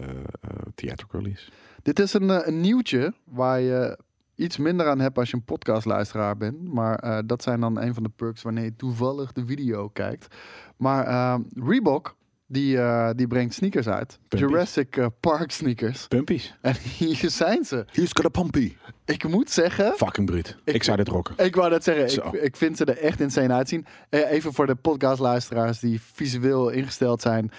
[0.75, 1.49] theatrical release.
[1.83, 3.99] Dit is een, een nieuwtje waar je
[4.37, 6.73] iets minder aan hebt als je een podcastluisteraar bent.
[6.73, 10.35] Maar eh, dat zijn dan een van de perks wanneer je toevallig de video kijkt.
[10.77, 12.17] Maar eh, Reebok,
[12.47, 14.19] die, eh, die brengt sneakers uit.
[14.29, 14.49] Pumpies.
[14.51, 16.07] Jurassic eh, Park sneakers.
[16.07, 16.55] Pumpies.
[16.61, 17.85] En hier zijn ze.
[17.93, 18.77] He's got a pumpy.
[19.05, 19.93] Ik moet zeggen...
[19.97, 20.57] Fucking bruut.
[20.65, 21.35] Ik, Ik- zou dit rocken.
[21.45, 23.87] Ik wou net zeggen, ik, ik vind ze er echt insane uitzien.
[24.09, 27.51] Eh, even voor de podcastluisteraars die visueel ingesteld zijn.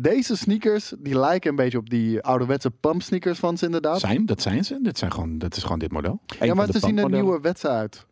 [0.00, 4.00] Deze sneakers, die lijken een beetje op die ouderwetse pump sneakers van ze inderdaad.
[4.00, 4.78] Zijn, dat zijn ze.
[4.82, 6.20] Dit zijn gewoon, dat is gewoon dit model.
[6.38, 8.06] Eén ja, maar ze zien er nieuwe wetse uit.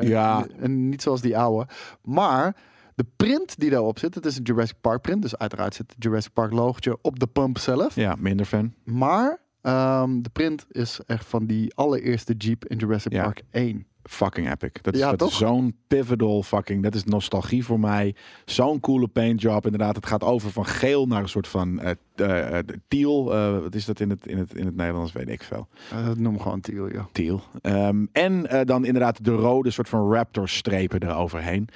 [0.00, 0.46] Ja.
[0.60, 1.66] En niet zoals die oude.
[2.02, 2.56] Maar
[2.94, 5.22] de print die daarop zit, het is een Jurassic Park print.
[5.22, 7.94] Dus uiteraard zit het Jurassic Park logotje op de pump zelf.
[7.94, 8.74] Ja, minder fan.
[8.84, 13.22] Maar ehm, de print is echt van die allereerste Jeep in Jurassic Ja.
[13.22, 13.86] Park 1.
[14.02, 14.70] Fucking epic.
[14.82, 15.48] Dat is, Ja, dat is toch?
[15.48, 16.82] zo'n pivotal fucking...
[16.82, 18.14] Dat is nostalgie voor mij.
[18.44, 19.64] Zo'n coole paintjob.
[19.64, 23.34] Inderdaad, het gaat over van geel naar een soort van eh eh, eh, teal.
[23.34, 25.12] Eh, wat is dat in het, in, het, in het Nederlands?
[25.12, 25.66] Weet ik veel.
[25.90, 27.08] Eh, noem gewoon Tiel, ja.
[27.12, 27.42] Teal.
[27.60, 31.68] Ehm, en eh, dan inderdaad de rode soort van Raptor-strepen eroverheen.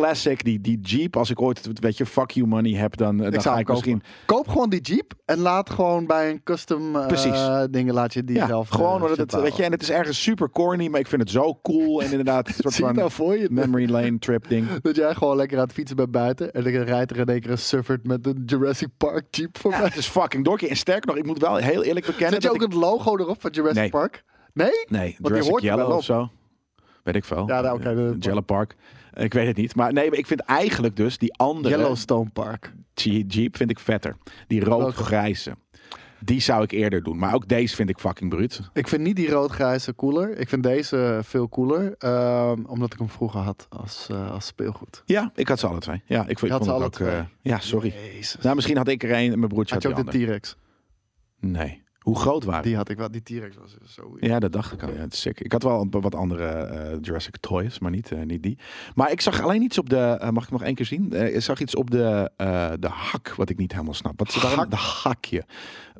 [0.00, 1.16] Classic, die, die Jeep.
[1.16, 3.60] Als ik ooit, weet je, fuck you money heb, dan, eh, Ik dan zou ga
[3.60, 3.82] ik kopen.
[3.96, 4.02] misschien...
[4.26, 7.40] Koop gewoon die Jeep en laat gewoon bij een custom eh, Precies.
[7.70, 8.68] dingen laat je die Ja, zelf.
[8.68, 9.42] gewoon het, bouwen.
[9.50, 12.02] weet je, en het is ergens super corny, maar ik vind het zo cool.
[12.02, 14.68] En inderdaad, een soort van nou voor je memory lane trip ding.
[14.82, 17.40] dat jij gewoon lekker aan het fietsen bent buiten en dan rijdt er in één
[17.40, 19.80] keer een Suffert met een Jurassic Park Jeep Ja, voorbij.
[19.84, 20.66] het is fucking dorky.
[20.66, 22.60] En sterker nog, ik moet wel heel eerlijk bekennen Zet je ook ik...
[22.62, 23.90] het logo erop van Jurassic Nee.
[23.90, 24.24] Park?
[24.52, 24.70] Nee?
[24.88, 26.30] Nee, die Jurassic hoort Yellow of zo.
[27.02, 27.44] Weet ik veel.
[27.46, 28.76] Ja, nou, oké, Jello Park.
[29.14, 29.74] Ik weet het niet.
[29.74, 32.72] Maar nee, ik vind eigenlijk dus die andere Yellowstone Park.
[32.94, 34.16] Je- Jeep vind ik vetter.
[34.46, 35.52] Die rood-grijze.
[36.24, 37.18] Die zou ik eerder doen.
[37.18, 38.60] Maar ook deze vind ik fucking bruut.
[38.72, 40.38] Ik vind niet die rood-grijze cooler.
[40.38, 41.94] Ik vind deze veel cooler.
[41.98, 45.02] ehm, omdat ik hem vroeger had als, eh, als speelgoed.
[45.06, 46.02] Ja, ik had ze alle twee.
[46.06, 47.24] Ja, ik, vond- ik had vond ze het alle ook...
[47.24, 47.94] eh, ja, sorry.
[48.14, 48.42] Jezus.
[48.42, 50.24] Nou, misschien had ik er één en mijn broertje had had, je ook de.
[50.24, 50.56] T-Rex?
[51.40, 51.82] Nee.
[52.02, 53.10] Hoe groot waren Die had ik wel.
[53.10, 54.16] Die T-Rex was zo...
[54.20, 54.88] Ja, dat dacht ik al.
[54.92, 55.40] Ja, het is sick.
[55.40, 58.58] Ik had wel wat andere eh, Jurassic toys, maar niet, eh, niet die.
[58.94, 59.96] Maar ik zag alleen iets op de.
[59.96, 61.12] eh, mag ik nog één keer zien?
[61.34, 62.30] Ik zag iets op de,
[62.80, 64.18] de hak, wat ik niet helemaal snap.
[64.18, 64.70] Wat is Hak?
[64.70, 65.44] de hakje.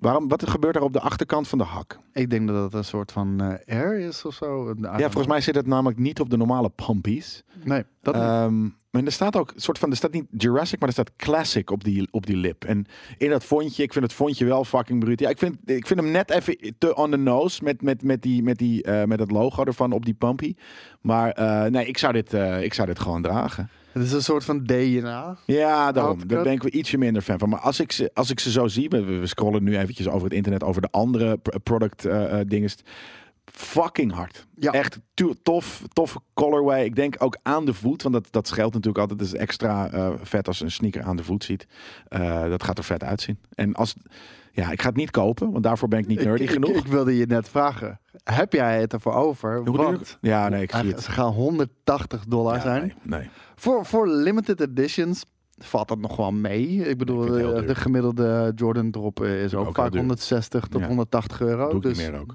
[0.03, 1.99] Waarom, wat gebeurt er op de achterkant van de hak?
[2.13, 4.75] Ik denk dat het een soort van eh air is of zo.
[4.81, 7.43] Ja, volgens mij zit het namelijk niet op de normale pumpies.
[7.65, 8.23] Nee, dat niet.
[8.23, 11.17] Ehm, Maar er staat ook een soort van, er staat niet Jurassic, maar er staat
[11.17, 12.65] Classic op die, op die lip.
[12.65, 12.87] En
[13.19, 15.21] in dat fontje, ik vind het fontje wel fucking bruut.
[15.21, 18.23] Ja, ik vind, ik vind hem net even te on the nose met, met, met,
[18.23, 20.55] die, met, die, eh, met het logo ervan op die pumpy.
[21.01, 23.71] Maar eh, nee, ik zou, dit, ik zou dit gewoon dragen.
[23.93, 25.37] Het is een soort van DNA.
[25.47, 26.27] Ja, daarom.
[26.27, 27.49] Daar ben ik wel ietsje minder fan van.
[27.49, 30.25] Maar als ik ze, als ik ze zo zie, we, we scrollen nu eventjes over
[30.25, 32.71] het internet over de andere pr- product eh eh, dingen.
[33.45, 34.47] Fucking hard.
[34.57, 34.73] Ja.
[34.73, 36.85] Echt to- tof, toffe colorway.
[36.85, 39.21] Ik denk ook aan de voet, want dat, dat scheelt natuurlijk altijd.
[39.21, 41.67] Het is extra eh, vet als een sneaker aan de voet ziet.
[42.09, 43.39] Eh, dat gaat er vet uitzien.
[43.55, 43.95] En als,
[44.53, 46.71] ja, ik ga het niet kopen, want daarvoor ben ik niet nerdy ik, genoeg.
[46.71, 48.01] Ik, ik wilde je net vragen.
[48.25, 49.57] Heb jij het ervoor over?
[49.65, 49.77] Hoe?
[49.77, 51.03] Want Ja, nee, ik zie het.
[51.03, 52.81] ze gaan 180 dollar Ja, zijn.
[52.83, 53.31] nee, nee.
[53.55, 55.25] Voor, voor limited editions
[55.59, 56.69] valt dat nog wel mee.
[56.89, 60.01] Ik bedoel, Ik eh, de gemiddelde Jordan drop eh, is ook, vaak duur.
[60.01, 60.87] 160 tot Ja.
[60.87, 61.67] 180 euro.
[61.69, 62.35] Doe ik dus meer ook.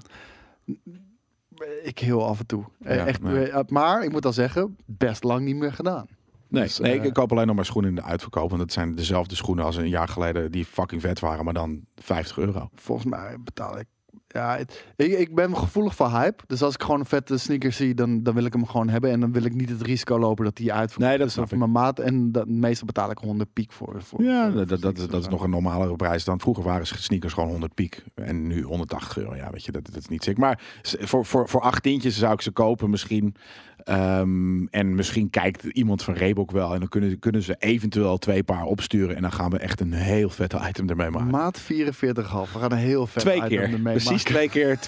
[1.82, 2.64] ik heel af en toe.
[2.82, 6.06] Eh, Ja, Echt, eh, maar ik moet al zeggen, best lang niet meer gedaan.
[6.48, 8.50] Nee, Dus, nee eh, ik koop alleen nog maar schoenen in de uitverkoop.
[8.50, 11.80] Want het zijn dezelfde schoenen als een jaar geleden die fucking vet waren, maar dan
[11.96, 12.68] 50 euro.
[12.74, 13.86] Volgens mij betaal ik.
[14.34, 16.42] Ja, het- ik, ik ben gevoelig voor hype.
[16.46, 19.10] Dus als ik gewoon een vette sneaker zie, dan, dan wil ik hem gewoon hebben.
[19.10, 21.08] En dan wil ik niet het risico lopen dat die uitverkoopt.
[21.10, 21.98] Nee, dat is mijn maat.
[21.98, 24.02] En dat, meestal betaal ik 100 piek voor.
[24.02, 26.40] voor Ja, voor- dat, dat, is, dat is nog een normalere prijs dan.
[26.40, 28.04] Vroeger waren sneakers gewoon 100 piek.
[28.14, 29.34] En nu 180 euro.
[29.34, 30.38] Ja, weet je, dat, dat is niet sick.
[30.38, 33.34] Maar voor, voor, voor acht tientjes zou ik ze kopen misschien.
[33.84, 36.72] Ehm, en misschien kijkt iemand van Reebok wel.
[36.74, 39.16] En dan kunnen, kunnen ze eventueel twee paar opsturen.
[39.16, 41.30] En dan gaan we echt een heel vette item ermee maken.
[41.30, 42.52] Maat 44,5.
[42.52, 43.72] We gaan een heel vet Twee item keer.
[43.72, 44.78] ermee Precies twee keer.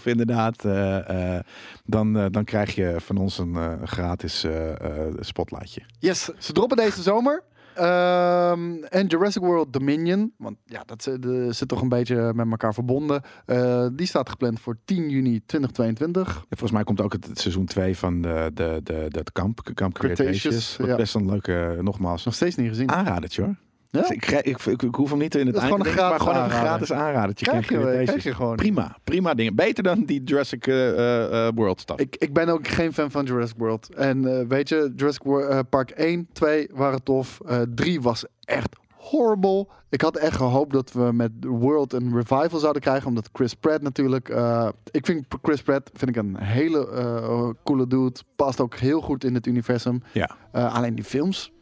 [0.00, 0.64] 44,5 inderdaad.
[0.64, 1.40] Eh, eh,
[1.84, 3.56] dan, eh, dan krijg je van ons een
[3.88, 5.80] gratis eh, eh, spotlightje.
[5.98, 7.42] Yes, ze droppen deze zomer.
[7.74, 11.02] Ehm, en Jurassic World Dominion, want ja, dat
[11.50, 13.22] zit, toch een beetje met elkaar verbonden.
[13.46, 16.34] Eh, die staat gepland voor 10 juni 2022.
[16.34, 19.70] Ja, volgens mij komt ook het, het seizoen 2 van de, de, de, dat kamp,
[19.74, 20.76] kamp Cretaceous, Cretaceous.
[20.76, 20.96] Wat ja.
[20.96, 22.90] Best een leuke, nogmaals, Nog steeds niet gezien.
[22.90, 23.54] aanradertje hoor.
[23.90, 24.00] Ja?
[24.00, 26.20] Dus ik, ik, ik, ik hoef hem niet in het Dat is eind te maar
[26.20, 27.46] gewoon een gratis aanradertje.
[27.46, 28.56] Krijg je, krijg je gewoon.
[28.56, 29.54] Prima, prima dingen.
[29.54, 32.00] Beter dan die Jurassic eh, eh, World stuff.
[32.00, 33.94] Ik, ik ben ook geen fan van Jurassic World.
[33.94, 37.40] En eh, weet je, Jurassic World, Park 1, 2 waren tof.
[37.46, 38.76] Eh 3 was echt
[39.10, 39.66] horrible.
[39.90, 43.08] Ik had echt gehoopt dat we met World een revival zouden krijgen.
[43.08, 44.28] Omdat Chris Pratt natuurlijk...
[44.28, 48.12] eh, ik vind Chris Pratt vind ik een hele eh, coole dude.
[48.36, 50.02] Past ook heel goed in het universum.
[50.12, 50.36] ja.
[50.52, 51.52] Eh, alleen die films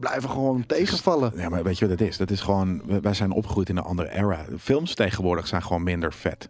[0.00, 1.32] blijven gewoon tegenvallen.
[1.36, 2.16] ja, maar weet je wat het is?
[2.16, 4.44] Dat is gewoon, wij- zijn opgegroeid in een andere era.
[4.58, 6.48] Films tegenwoordig zijn gewoon minder vet.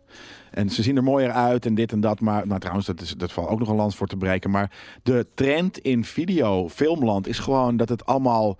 [0.50, 2.20] En ze zien er mooier uit en dit en dat.
[2.20, 4.50] Maar nou, trouwens, dat, is, dat valt ook nog een lans voor te breken.
[4.50, 4.70] Maar
[5.02, 8.58] de trend in video, filmland, is gewoon dat het allemaal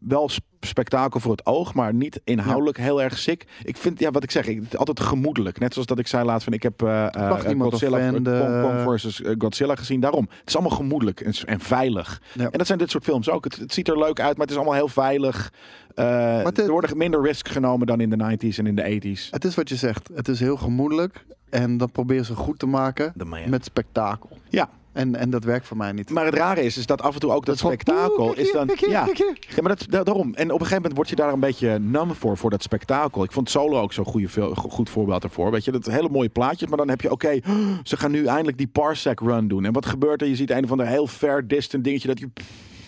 [0.00, 3.46] wel sp- spektakel voor het oog, maar niet inhoudelijk heel erg sick.
[3.62, 5.58] Ik vind, ja, wat ik zeg, ik, altijd gemoedelijk.
[5.58, 8.40] Net zoals dat ik zei laatst van, ik heb eh eh, niemand Godzilla, offenden.
[8.40, 10.00] Kong, Kong versus eh, Godzilla gezien.
[10.00, 12.22] Daarom, het is allemaal gemoedelijk en, en veilig.
[12.32, 12.50] Ja.
[12.50, 13.44] En dat zijn dit soort films ook.
[13.44, 15.52] Het, het ziet er leuk uit, maar het is allemaal heel veilig.
[15.94, 19.30] Eh, er worden minder risks genomen dan in de 90s en in de 80s.
[19.30, 20.10] Het is wat je zegt.
[20.14, 21.24] Het is heel gemoedelijk.
[21.50, 23.12] En dat proberen ze goed te maken
[23.48, 24.38] met spektakel.
[24.48, 26.10] Ja, En, en dat werkt voor mij niet.
[26.10, 28.70] maar het rare is, is dat af en toe ook dat, spektakel is dan...
[28.76, 29.06] hier, ja,
[29.60, 30.34] maar dat, da- daarom.
[30.34, 33.24] En op een gegeven moment word je daar een beetje nam voor, voor dat spektakel.
[33.24, 35.50] Ik vond Solo ook zo'n goed voorbeeld ervoor.
[35.50, 37.40] Weet je, dat hele mooie plaatjes, maar dan heb je, oké,
[37.82, 39.64] ze gaan nu eindelijk die parsec run doen.
[39.64, 40.28] En wat gebeurt er?
[40.28, 42.28] Je ziet een of ander heel fair distant dingetje dat je...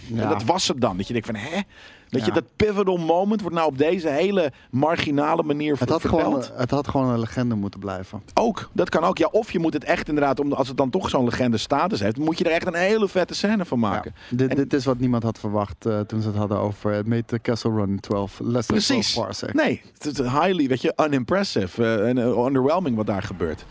[0.07, 0.23] Ja.
[0.23, 0.97] En dat was het dan.
[0.97, 1.61] Dat je denkt van, hè?
[2.09, 6.23] Weet je, dat pivotal moment wordt nou op deze hele marginale manier Het had, verteld.
[6.23, 8.23] gewoon, het had gewoon een legende moeten blijven.
[8.35, 9.19] Ook, dat kan ook.
[9.19, 12.01] Ja, of je moet het echt inderdaad, om- als het dan toch zo'n legende status
[12.01, 14.15] heeft, moet je er echt een hele vette scène van maken.
[14.31, 14.37] Ja.
[14.37, 17.07] Dit, En- dit is wat niemand had verwacht eh, toen ze het hadden over het
[17.07, 18.39] Meet the Castle Run in 12.
[18.43, 19.11] Less than Precies.
[19.13, 19.55] 12 parsec.
[19.55, 23.65] Nee, het is highly, weet je, unimpressive eh, en eh, underwhelming wat daar gebeurt.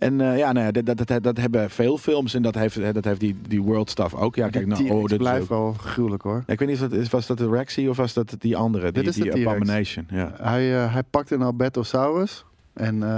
[0.00, 2.94] En eh, ja, nou ja, dat, dat, dat, dat hebben veel films en dat heeft,
[2.94, 4.36] dat heeft die, die world stuff ook.
[4.36, 6.42] Ja, kijk, nou, oh, is blijft wel gruwelijk hoor.
[6.46, 8.92] Ja, ik weet niet, of dat, was dat de Rexy of was dat die andere?
[8.92, 9.46] Die, Dit is de die T-Rex.
[9.46, 10.32] Abomination, ja.
[10.36, 12.44] Hij, eh, hij pakt een Albertosaurus.
[12.72, 13.08] En eh,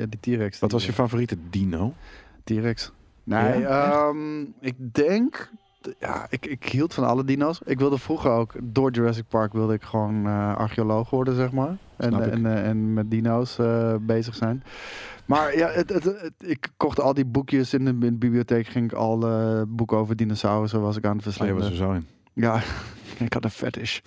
[0.00, 0.58] ja, die T-Rex.
[0.58, 1.94] Wat was je favoriete dino?
[2.44, 2.92] T-Rex.
[3.24, 5.50] Nee, ehm, ik denk...
[5.98, 7.60] Ja, ik, ik hield van alle dino's.
[7.64, 11.76] Ik wilde vroeger ook, door Jurassic Park wilde ik gewoon eh, archeoloog worden, zeg maar.
[11.96, 14.62] En, en, eh, en met dino's eh, bezig zijn.
[15.26, 18.66] Maar ja, het, het, het- ik kocht al die boekjes in de, in de bibliotheek.
[18.66, 21.62] Ging ik al eh, boeken over dinosaurussen was ik aan het Oh, je verslinden.
[21.62, 22.06] was er zo in.
[22.32, 22.60] Ja,
[23.26, 23.98] ik had een fetish.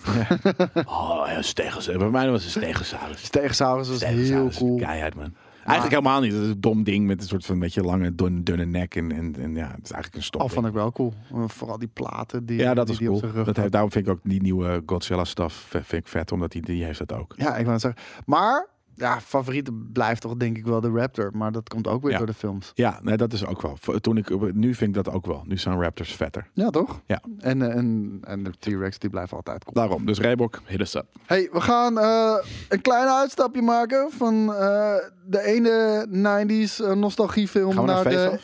[0.86, 2.02] Oh, ja, stegosaurus.
[2.02, 3.24] Bij mij was een stegosaurus.
[3.24, 4.76] Stegosaurus was heel cool.
[4.78, 5.34] Keihard, man.
[5.66, 6.32] Eigenlijk helemaal niet.
[6.32, 8.94] Dat is een dom ding met een soort van beetje lange, dun- dunne nek.
[8.94, 10.40] En, en, en ja, het is eigenlijk een stop.
[10.40, 11.12] Al vond ik wel cool.
[11.46, 13.20] Vooral die platen die, ja, dat is cool.
[13.44, 16.52] Dat heeft, daarom vind ik ook die nieuwe Godzilla stuff ve- vind ik vet, omdat
[16.52, 17.34] die, die heeft dat ook.
[17.36, 18.02] Ja, ik wou zeggen.
[18.26, 21.30] Maar ja, favoriete blijft toch denk ik wel de Raptor.
[21.34, 22.18] Maar dat komt ook weer Ja.
[22.18, 22.72] door de films.
[22.74, 23.76] Ja, nee, dat is ook wel.
[24.00, 25.42] Toen ik, nu vind ik dat ook wel.
[25.46, 26.48] Nu zijn Raptors vetter.
[26.52, 27.00] Ja, toch?
[27.06, 27.20] Ja.
[27.38, 29.74] En, eh, en, en de T-Rex die blijft altijd cool.
[29.74, 30.06] Daarom.
[30.06, 31.06] Dus Reebok, hit us up.
[31.26, 32.34] Hey, we gaan eh,
[32.68, 34.94] een klein uitstapje maken van eh,
[35.26, 38.38] de ene 90s eh, nostalgiefilm naar naar de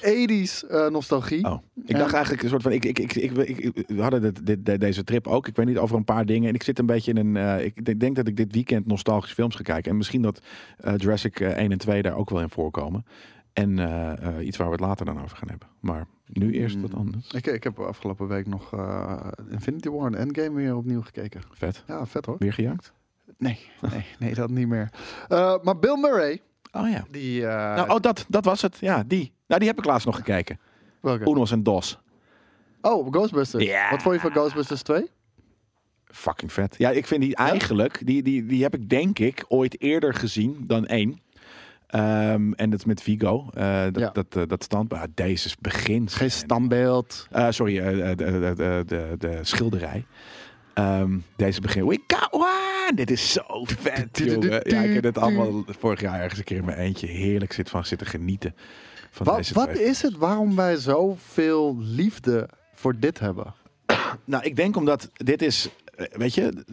[0.64, 1.44] 80s eh, nostalgie.
[1.44, 2.72] Oh, ik dacht eigenlijk een soort van.
[2.72, 5.46] Ik, ik, ik, ik, ik- ik- we hadden dit, dit, de- deze trip ook.
[5.48, 6.48] Ik weet niet over een paar dingen.
[6.48, 7.64] En ik zit een beetje in een.
[7.64, 9.90] ik denk- dat ik dit weekend nostalgische films ga kijken.
[9.90, 10.40] En misschien dat
[10.96, 13.06] Jurassic eh, 1 en 2 daar ook wel in voorkomen.
[13.52, 15.68] En eh, eh, iets waar we het later dan over gaan hebben.
[15.80, 16.98] Maar nu eerst wat Mm.
[16.98, 17.28] anders.
[17.30, 21.40] Ik, ik heb afgelopen week nog eh, Infinity War en Endgame weer opnieuw gekeken.
[21.52, 21.84] Vet.
[21.86, 22.36] Ja, vet hoor.
[22.38, 22.92] Weer gejaagd?
[23.38, 23.58] Nee,
[23.90, 24.88] nee, nee dat niet meer.
[25.28, 26.40] Eh, maar Bill Murray,
[26.72, 27.04] Oh ja.
[27.10, 27.46] die...
[27.46, 28.78] eh, Nou, oh, dat, dat was het.
[28.78, 29.32] Ja, die.
[29.46, 30.58] Nou, die heb ik laatst nog gekeken.
[31.00, 31.30] welke?
[31.30, 31.98] Unos en Dos.
[32.80, 33.64] Oh, Ghostbusters.
[33.64, 33.90] Ja.
[33.90, 35.10] Wat vond je van Ghostbusters 2?
[36.12, 36.74] Fucking vet.
[36.78, 40.64] Ja, ik vind die eigenlijk, die, die, die heb ik denk ik ooit eerder gezien
[40.66, 41.20] dan één.
[41.86, 43.50] Ehm, en dat is met Vigo.
[43.54, 44.10] Eh, dat, Ja.
[44.10, 44.90] dat, eh, dat stand.
[44.90, 46.08] Maar deze is begin.
[46.10, 47.26] Geen standbeeld.
[47.30, 50.04] Eh, sorry, de, de, de, de, de schilderij.
[50.74, 51.86] Ehm, deze begin.
[51.86, 52.92] We got one!
[52.94, 54.50] Dit is zo vet, jongen.
[54.50, 57.70] Ja, ik heb het allemaal vorig jaar ergens een keer in mijn eentje heerlijk zit
[57.70, 58.54] van zitten genieten.
[59.10, 63.54] Van Wat, deze wat is het waarom wij zoveel liefde voor dit hebben?
[64.24, 65.68] Nou, ik denk omdat dit is,
[66.12, 66.64] weet je,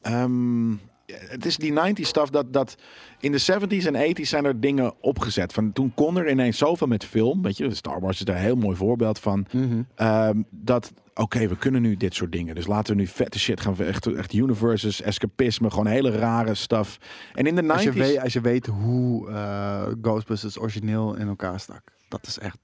[0.00, 0.72] ehm,
[1.16, 2.76] het is die 90s stuff dat, dat
[3.20, 5.52] in de 70s en 80s zijn er dingen opgezet.
[5.52, 8.42] Van toen kon er ineens zoveel met film, weet je, Star Wars is daar een
[8.42, 9.46] heel mooi voorbeeld van.
[9.94, 12.54] ehm, dat, oké, we kunnen nu dit soort dingen.
[12.54, 16.98] Dus laten we nu vette shit gaan, echt, echt universes, escapisme, gewoon hele rare stuff.
[17.34, 17.66] En in de 90s...
[17.66, 21.82] Als je, weet, als je weet hoe eh, Ghostbusters origineel in elkaar stak.
[22.08, 22.58] Dat is echt,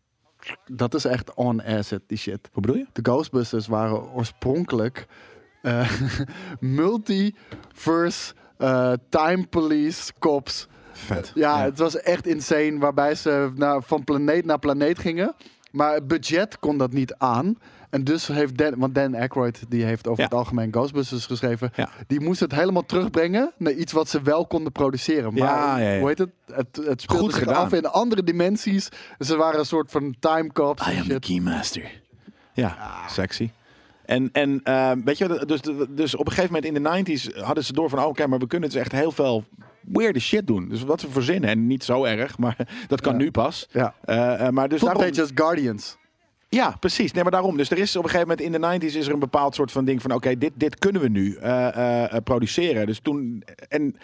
[0.66, 2.48] dat is echt on acid, die shit.
[2.52, 2.86] Hoe bedoel je?
[2.92, 5.06] De Ghostbusters waren oorspronkelijk
[5.62, 5.90] eh
[6.60, 10.66] multiverse eh, time police cops.
[10.92, 11.32] Vet.
[11.34, 15.34] Ja, het was echt insane waarbij ze naar, van planeet naar planeet gingen.
[15.70, 17.58] Maar het budget kon dat niet aan.
[17.90, 20.28] En dus heeft Dan, want Dan Aykroyd, die heeft over Ja.
[20.28, 21.70] het algemeen Ghostbusters geschreven.
[21.74, 21.88] Ja.
[22.06, 25.34] Die moest het helemaal terugbrengen naar iets wat ze wel konden produceren.
[25.34, 26.30] Maar Ja, hoe heet het?
[26.52, 27.64] Het, het speelde Goed zich gedaan.
[27.64, 28.88] af in andere dimensies.
[29.18, 30.86] Ze waren een soort van time cops.
[30.88, 32.00] I am the keymaster.
[32.52, 32.76] Ja,
[33.08, 33.50] sexy.
[34.06, 37.64] En, en ehm, weet je, dus, dus op een gegeven moment in de 90s hadden
[37.64, 39.44] ze door van, oh, oké, maar we kunnen dus echt heel veel
[39.80, 40.68] weirde shit doen.
[40.68, 41.50] Dus wat we verzinnen.
[41.50, 42.56] En niet zo erg, maar
[42.88, 43.18] dat kan Ja.
[43.18, 43.68] nu pas.
[43.70, 43.94] Ja.
[44.04, 45.96] Eh, maar dus daarom, beetje als Guardians.
[46.48, 47.12] ja, precies.
[47.12, 47.56] Nee, maar daarom.
[47.56, 49.72] Dus er is op een gegeven moment in de 90s is er een bepaald soort
[49.72, 52.86] van ding van, oké, dit, dit kunnen we nu eh, produceren.
[52.86, 53.96] Dus toen, en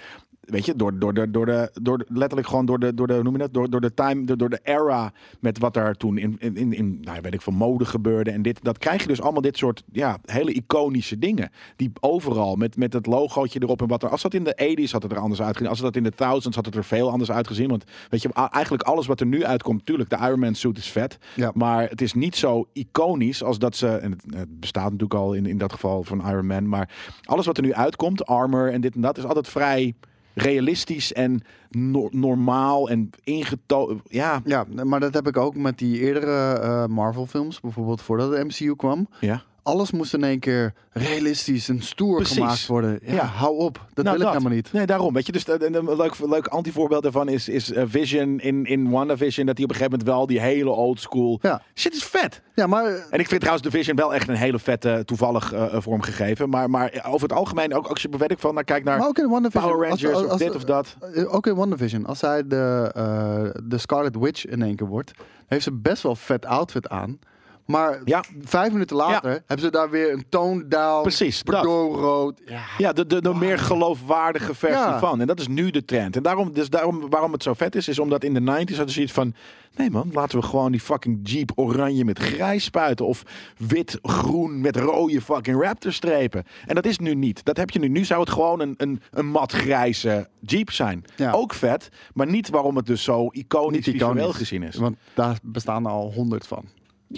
[0.42, 3.14] weet je, door, door, de, door, de, door de, letterlijk gewoon door de, door de,
[3.14, 5.94] hoe noem je dat, door, door de time, door, door de era met wat daar
[5.94, 9.02] toen in, in, in, in nou, weet ik van mode gebeurde en dit, dat krijg
[9.02, 11.50] je dus allemaal dit soort, ja, hele iconische dingen.
[11.76, 14.90] Die overal, met, met het logootje erop en wat er, als dat in de 80s
[14.90, 17.30] had het er anders uitgezien, als dat in de thousands had het er veel anders
[17.30, 20.78] uitgezien, want weet je, eigenlijk alles wat er nu uitkomt, tuurlijk, de Iron Man suit
[20.78, 21.50] is vet, Ja.
[21.54, 25.32] maar het is niet zo iconisch als dat ze, en het, het bestaat natuurlijk al
[25.32, 26.90] in, in dat geval van Iron Man, maar
[27.22, 29.94] alles wat er nu uitkomt, armor en dit en dat, is altijd vrij
[30.34, 31.40] realistisch en
[31.70, 34.00] no- normaal en ingetogen.
[34.08, 37.60] Ja, Ja, maar dat heb ik ook met die eerdere eh, Marvel films.
[37.60, 39.06] Bijvoorbeeld voordat de MCU kwam.
[39.20, 39.42] ja.
[39.64, 42.36] Alles moest in één keer realistisch en stoer Precies.
[42.36, 42.98] gemaakt worden.
[43.02, 43.24] Ja, Ja.
[43.24, 43.86] hou op.
[43.94, 44.72] Dat Nou, wil ik helemaal niet.
[44.72, 45.14] Nee, daarom.
[45.14, 48.90] Weet je, dus een, een leuk, leuk antivoorbeeld daarvan is, is eh, Vision in, in
[48.90, 49.46] WandaVision.
[49.46, 51.38] Dat hij op een gegeven moment wel die hele old school.
[51.42, 51.62] Ja.
[51.74, 52.42] Shit is vet.
[52.54, 55.66] Ja, maar En ik vind trouwens de Vision wel echt een hele vette, toevallig eh,
[55.80, 56.48] vorm gegeven.
[56.48, 59.18] Maar, maar over het algemeen, ook als je ik van, nou, kijk naar Maar ook
[59.18, 59.70] in WandaVision.
[59.72, 60.96] Power als- Rangers als- of dit of dat.
[61.14, 62.06] eh, Ook in WandaVision.
[62.06, 65.12] Als hij de, eh, de Scarlet Witch in één keer wordt,
[65.46, 67.18] heeft ze best wel vet outfit aan.
[67.66, 68.24] Maar Ja.
[68.44, 71.02] vijf minuten later hebben ze daar weer een tone down.
[71.02, 71.42] Precies.
[71.42, 72.40] Bordeaux-rood.
[72.46, 72.62] Ja.
[72.78, 74.98] Ja, de, de, de meer geloofwaardige versie Ja.
[74.98, 75.20] van.
[75.20, 76.16] En dat is nu de trend.
[76.16, 78.94] En daarom, dus daarom, waarom het zo vet is, is omdat in de 90s hadden
[78.94, 79.34] ze iets van...
[79.76, 83.06] Nee man, laten we gewoon die fucking Jeep oranje met grijs spuiten.
[83.06, 83.22] Of
[83.56, 86.44] wit-groen met rode fucking Raptor strepen.
[86.66, 87.44] En dat is nu niet.
[87.44, 87.88] Dat heb je nu.
[87.88, 91.04] Nu zou het gewoon een, een, een mat grijze Jeep zijn.
[91.16, 91.32] Ja.
[91.32, 94.12] Ook vet, maar niet waarom het dus zo iconisch, Niet iconisch.
[94.14, 94.76] visueel gezien is.
[94.76, 96.64] Want daar bestaan er al honderd van.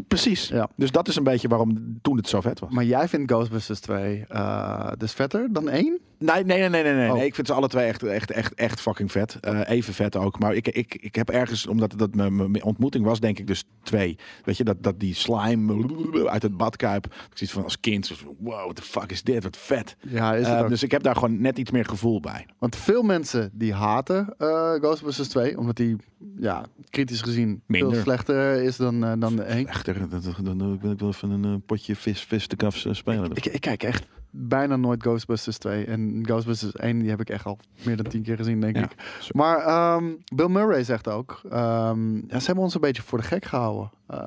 [0.08, 0.48] Precies.
[0.48, 0.68] Ja.
[0.76, 2.70] Dus dat is een beetje waarom toen het zo vet was.
[2.70, 5.98] Maar jij vindt Ghostbusters 2 eh, dus vetter dan 1?
[6.24, 6.94] Nee, nee, nee, nee, nee.
[6.94, 7.12] nee.
[7.12, 7.22] Oh.
[7.22, 9.38] Ik vind ze alle twee echt, echt, echt, echt fucking vet.
[9.40, 10.38] Eh, even vet ook.
[10.38, 14.18] Maar ik, ik, ik heb ergens, omdat dat mijn, ontmoeting was, denk ik dus twee.
[14.44, 17.04] Weet je, dat, dat die slime uit het badkuip.
[17.04, 19.42] Ik zie van als kind, zo wow, what the fuck is dit?
[19.42, 19.96] Wat vet.
[20.00, 22.46] Ja, is het Eh, dus ik heb daar gewoon net iets meer gevoel bij.
[22.58, 25.96] Want veel mensen die haten eh, Ghostbusters 2, omdat die
[26.36, 27.92] ja, kritisch gezien Minder.
[27.92, 29.66] veel slechter is dan, dan de 1.
[29.66, 33.30] Echter, dan, dan, dan wil ik wel even een potje vis, vis te kaf spelen.
[33.34, 35.84] Ik, ik kijk echt bijna nooit Ghostbusters 2.
[35.84, 38.82] En Ghostbusters 1 die heb ik echt al meer dan tien keer gezien, denk Ja,
[38.82, 38.94] ik.
[39.32, 43.24] Maar ehm, Bill Murray zegt ook, ehm, ja, ze hebben ons een beetje voor de
[43.24, 43.90] gek gehouden.
[44.06, 44.18] Eh,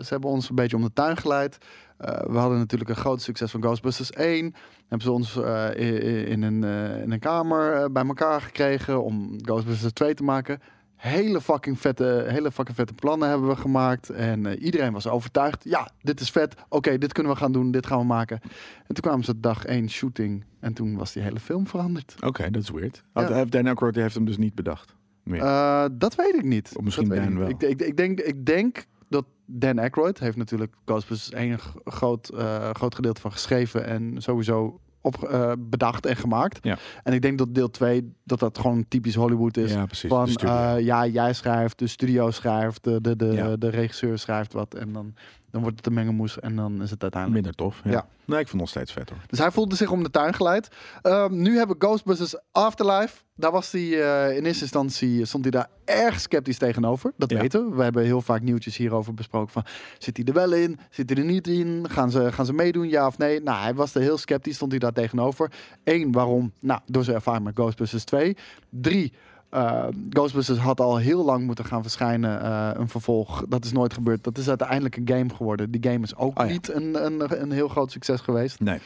[0.00, 1.58] ze hebben ons een beetje om de tuin geleid.
[1.98, 4.54] Eh, we hadden natuurlijk een groot succes van Ghostbusters 1.
[4.80, 6.64] Hebben ze ons eh, i- i- in, een,
[7.02, 10.60] in een kamer bij elkaar gekregen om Ghostbusters 2 te maken.
[11.02, 14.10] Hele fucking vette, hele fucking vette plannen hebben we gemaakt.
[14.10, 15.64] En eh, iedereen was overtuigd.
[15.64, 16.54] Ja, dit is vet.
[16.68, 17.70] Oké, dit kunnen we gaan doen.
[17.70, 18.40] Dit gaan we maken.
[18.86, 20.44] En toen kwamen ze dag 1 shooting.
[20.60, 22.14] En toen was die hele film veranderd.
[22.20, 23.04] Oké, dat is weird.
[23.14, 23.44] Ja.
[23.44, 24.96] Dan Aykroyd heeft hem dus niet bedacht.
[25.24, 26.72] Eh, dat weet ik niet.
[26.76, 27.60] Of misschien Dat weet Dan ik niet.
[27.60, 27.70] wel.
[27.70, 32.70] Ik, ik, ik, denk, ik denk dat Dan Aykroyd heeft natuurlijk Ghostbusters één groot, eh,
[32.72, 36.58] groot gedeelte van geschreven en sowieso op, eh, bedacht en gemaakt.
[36.62, 36.78] Ja.
[37.02, 39.72] En ik denk dat deel 2 dat dat gewoon typisch Hollywood is.
[39.72, 40.08] ja, precies.
[40.10, 43.56] Van eh, ja, jij schrijft, de studio schrijft, de, de, de, Ja.
[43.56, 45.14] de regisseur schrijft wat en dan,
[45.52, 47.42] dan wordt het een mengelmoes en dan is het uiteindelijk.
[47.44, 47.80] Minder tof.
[47.84, 47.90] Ja.
[47.90, 48.06] Ja.
[48.24, 49.18] Nee, ik vond het nog steeds vet hoor.
[49.26, 50.68] Dus hij voelde zich om de tuin geleid.
[51.02, 53.14] Ehm, nu hebben we Ghostbusters Afterlife.
[53.36, 57.12] Daar was hij eh, in eerste instantie stond hij daar erg sceptisch tegenover.
[57.16, 57.38] Dat Ja.
[57.40, 57.76] weten we.
[57.76, 59.52] We hebben heel vaak nieuwtjes hierover besproken.
[59.52, 59.64] Van,
[59.98, 60.78] zit hij er wel in?
[60.90, 61.86] Zit hij er niet in?
[61.90, 62.88] Gaan ze, gaan ze meedoen?
[62.88, 63.40] Ja of nee?
[63.42, 64.54] Nou, hij was er heel sceptisch.
[64.54, 65.52] Stond hij daar tegenover.
[65.84, 66.52] Eén, waarom?
[66.60, 68.36] Nou, door zijn ervaring met Ghostbusters 2.
[68.70, 69.12] Drie.
[69.52, 73.44] Eh, Ghostbusters had al heel lang moeten gaan verschijnen, eh, een vervolg.
[73.48, 74.24] Dat is nooit gebeurd.
[74.24, 75.70] Dat is uiteindelijk een game geworden.
[75.70, 76.52] Die game is ook Oh ja.
[76.52, 78.60] niet een, een, een heel groot succes geweest.
[78.60, 78.78] Nee.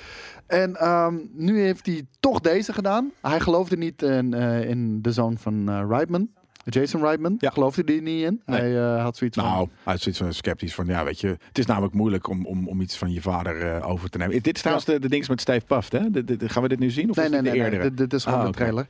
[0.46, 3.10] En ehm, nu heeft hij toch deze gedaan.
[3.22, 6.28] Hij geloofde niet in, eh, in de zoon van Reitman.
[6.64, 7.34] Jason Reitman.
[7.38, 7.50] Ja.
[7.50, 8.42] Geloofde hij niet in.
[8.46, 8.60] Nee.
[8.60, 9.46] Hij had zoiets van...
[9.46, 12.68] Nou, uit zoiets van sceptisch van, ja, weet je, het is namelijk moeilijk om, om,
[12.68, 14.42] om iets van je vader over te nemen.
[14.42, 16.10] Dit is trouwens de, de dings met Steve Puft, hè?
[16.10, 17.10] De, de- de- gaan we dit nu zien?
[17.10, 17.52] Of nee, is nee, nee.
[17.52, 17.80] de nee.
[17.80, 18.86] Dit, dit is gewoon Ah, de trailer.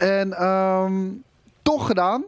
[0.00, 1.08] En ehm,
[1.62, 2.24] toch gedaan.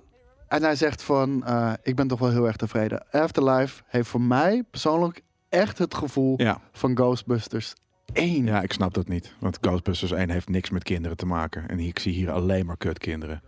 [0.49, 3.05] En hij zegt van, eh, ik ben toch wel heel erg tevreden.
[3.11, 6.61] Afterlife heeft voor mij persoonlijk echt het gevoel Ja.
[6.73, 7.75] van Ghostbusters
[8.13, 8.45] 1.
[8.45, 9.35] ja, ik snap dat niet.
[9.41, 11.69] Want Ghostbusters 1 heeft niks met kinderen te maken.
[11.69, 13.43] En ik zie hier alleen maar kutkinderen.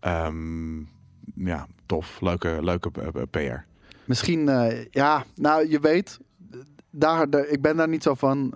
[0.00, 0.78] Ehm
[1.34, 2.20] ja, tof.
[2.20, 3.64] Leuke, leuke eh, eh, PR.
[4.04, 4.44] Misschien,
[4.90, 6.18] ja, nou je weet,
[6.90, 8.50] daar, daar- ik ben daar niet zo van,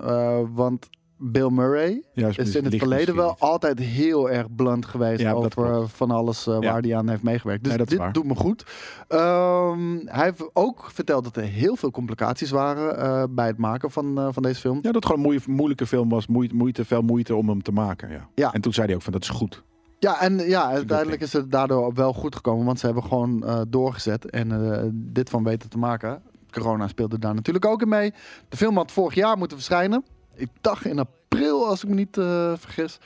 [0.54, 5.32] want Bill Murray Juist, is in het verleden wel altijd heel erg blunt geweest Ja,
[5.32, 7.64] over eh, van alles eh, waar hij aan heeft meegewerkt.
[7.64, 8.12] Dus Nee, dit waar.
[8.12, 8.64] doet me goed.
[9.08, 13.90] Ehm, hij heeft ook verteld dat er heel veel complicaties waren eh, bij het maken
[13.90, 14.74] van, van deze film.
[14.76, 16.26] Ja, dat het gewoon een moeilijke film was.
[16.26, 18.10] Moeite, moeite, veel moeite om hem te maken.
[18.10, 18.28] Ja.
[18.34, 18.52] Ja.
[18.52, 19.62] En toen zei hij ook van, dat is goed.
[19.98, 24.30] Ja, en ja, uiteindelijk is het daardoor wel goed gekomen, want ze hebben gewoon doorgezet
[24.30, 26.22] en dit van weten te maken.
[26.50, 28.12] Corona speelde daar natuurlijk ook in mee.
[28.48, 30.04] De film had vorig jaar moeten verschijnen.
[30.38, 32.98] Ik dacht in april, als ik me niet eh, vergis.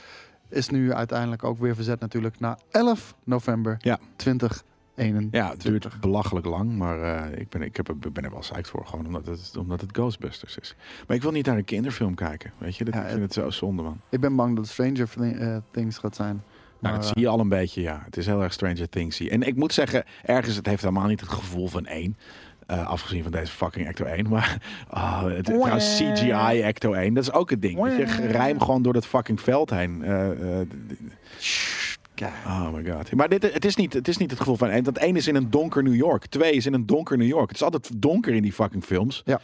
[0.49, 3.99] Is nu uiteindelijk ook weer verzet natuurlijk naar 11 november Ja.
[4.17, 5.41] 2021.
[5.41, 8.41] Ja, het duurt belachelijk lang, maar eh, ik, ben, ik, heb, ik ben er wel
[8.41, 10.75] psyched voor, gewoon omdat het, omdat het Ghostbusters is.
[11.07, 12.85] Maar ik wil niet naar een kinderfilm kijken, weet je?
[12.85, 14.01] Dat, Ja, ik vind het zo zonde, man.
[14.09, 16.43] Ik ben bang dat het Stranger eh, Things gaat zijn.
[16.79, 18.03] Nou, dat zie je al een beetje, ja.
[18.05, 19.21] Het is heel erg Stranger Things.
[19.21, 22.17] En ik moet zeggen, ergens, het heeft helemaal niet het gevoel van één.
[22.73, 24.29] Eh, afgezien van deze fucking Ecto 1.
[24.29, 27.97] Maar ah, het, trouwens, CGI Ecto 1, dat is ook het ding.
[27.97, 30.05] Je, rijm gewoon door dat fucking veld heen.
[30.05, 30.67] Eh, eh.
[32.47, 33.15] Oh my god.
[33.15, 34.85] Maar dit, het, is niet, het is niet het gevoel van één.
[34.85, 36.27] Dat één is in een donker New York.
[36.27, 37.49] Twee is in een donker New York.
[37.49, 39.23] Het is altijd donker in die fucking films.
[39.25, 39.41] Ja.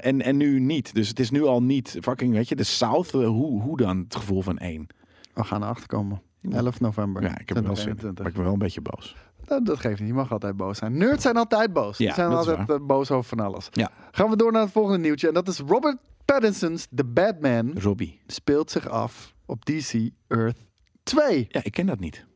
[0.00, 0.94] En, en nu niet.
[0.94, 3.10] Dus het is nu al niet fucking, weet je, de South.
[3.10, 4.86] hoe, hoe dan het gevoel van één?
[5.34, 6.22] We gaan erachter komen.
[6.50, 7.22] 11 november.
[7.22, 7.96] Ja, ik heb er wel zin in.
[7.96, 8.18] 2021.
[8.18, 9.16] Maar ik ben wel een beetje boos.
[9.50, 10.08] Nou, dat geeft niet.
[10.08, 10.96] Je mag altijd boos zijn.
[10.96, 11.98] Nerds zijn altijd boos.
[11.98, 13.68] Ja, Die zijn altijd eh, boos over van alles.
[13.70, 13.90] Ja.
[14.10, 15.28] Gaan we door naar het volgende nieuwtje.
[15.28, 18.20] En dat is Robert Pattinson's The Batman Robbie.
[18.26, 20.58] speelt zich af op DC Earth
[21.02, 21.46] 2.
[21.48, 22.26] Ja, ik ken dat niet.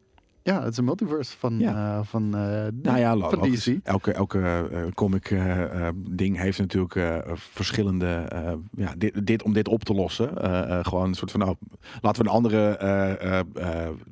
[0.47, 1.99] Ja, het is een multiverse van, Ja.
[1.99, 3.51] eh, van, eh, Nou ja, van.
[3.51, 3.79] DC.
[3.83, 5.39] Elke, elke eh, comic
[5.97, 8.29] ding heeft natuurlijk verschillende...
[8.77, 10.31] ja, dit, dit, om dit op te lossen.
[10.87, 11.41] gewoon een soort van...
[11.41, 11.55] Nou,
[12.01, 12.79] laten we een andere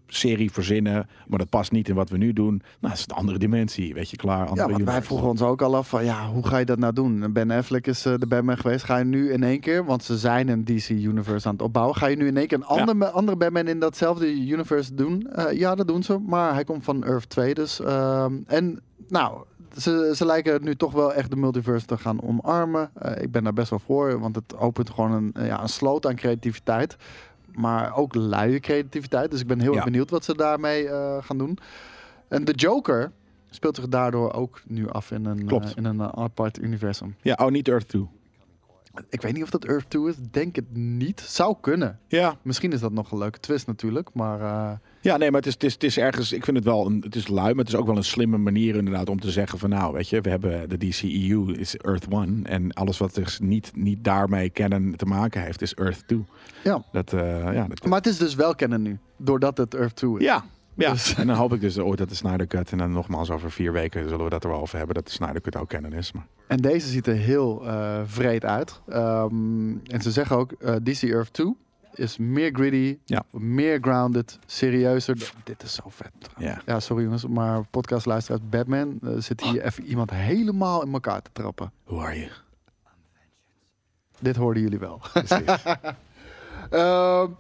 [0.07, 1.07] serie verzinnen.
[1.27, 2.55] Maar dat past niet in wat we nu doen.
[2.55, 3.95] Nou, dat is een andere dimensie.
[3.95, 4.47] Weet je, klaar.
[4.47, 6.79] Andere Ja, want wij vroegen ons ook al af van ja, hoe ga je dat
[6.79, 7.33] nou doen?
[7.33, 8.85] Ben Affleck is de Batman geweest.
[8.85, 11.97] Ga je nu in één keer, want ze zijn een DC Universe aan het opbouwen.
[11.97, 15.29] Ga je nu in één keer een andere, andere Batman in datzelfde universe doen?
[15.53, 16.21] Ja, dat doen ze.
[16.27, 17.81] Maar hij komt van Earth 2 dus.
[17.81, 19.45] ehm, en nou,
[19.79, 22.91] ze, ze lijken nu toch wel echt de multiverse te gaan omarmen.
[22.95, 26.07] Eh, ik ben daar best wel voor, want het opent gewoon een, ja, een sloot
[26.07, 26.97] aan creativiteit.
[27.55, 29.31] Maar ook luie creativiteit.
[29.31, 29.77] Dus ik ben heel Ja.
[29.77, 31.59] erg benieuwd wat ze daarmee eh, gaan doen.
[32.29, 33.13] En de Joker
[33.51, 37.15] speelt zich daardoor ook nu af in een, eh, in een apart universum.
[37.23, 38.09] Ja, oh, niet Earth 2.
[39.09, 40.15] Ik weet niet of dat Earth 2 is.
[40.31, 41.21] Denk het niet.
[41.21, 41.99] Zou kunnen.
[42.07, 44.09] Ja, Misschien is dat nog een leuke twist natuurlijk.
[44.15, 46.33] Maar Ja, nee, maar het is, het, is, het is ergens.
[46.33, 46.87] Ik vind het wel.
[46.87, 49.31] Een, het is lui, maar het is ook wel een slimme manier inderdaad om te
[49.31, 53.15] zeggen van nou, weet je, we hebben de DCEU is Earth One en alles wat
[53.15, 56.25] dus niet, niet daarmee kennen te maken heeft is Earth 2.
[56.65, 56.83] ja.
[56.93, 58.99] Dat, eh, ja, dat, Maar het is dus wel kennen nu.
[59.17, 60.25] Doordat het Earth 2 is.
[60.25, 60.45] ja.
[60.77, 63.31] Ja, Dus- en dan hoop ik dus ooit dat de Snyder Cut en dan nogmaals
[63.31, 65.69] over vier weken zullen we dat er wel over hebben dat de Snyder Cut ook
[65.69, 66.13] kennen is.
[66.13, 68.81] Maar En deze ziet er heel eh vreed uit.
[68.89, 71.57] Ehm, en ze zeggen ook, eh, DC Earth 2
[71.95, 73.23] is meer gritty, Ja.
[73.31, 75.33] meer grounded, serieuzer.
[75.45, 76.13] Dit is zo vet.
[76.39, 76.61] Ja.
[76.67, 81.31] ja, sorry jongens, maar podcastluisteraars Batman eh, zit hier even iemand helemaal in elkaar te
[81.33, 81.73] trappen.
[81.85, 82.31] hoe are you?
[84.21, 85.01] Dit hoorden jullie wel.
[86.71, 87.31] Ehm,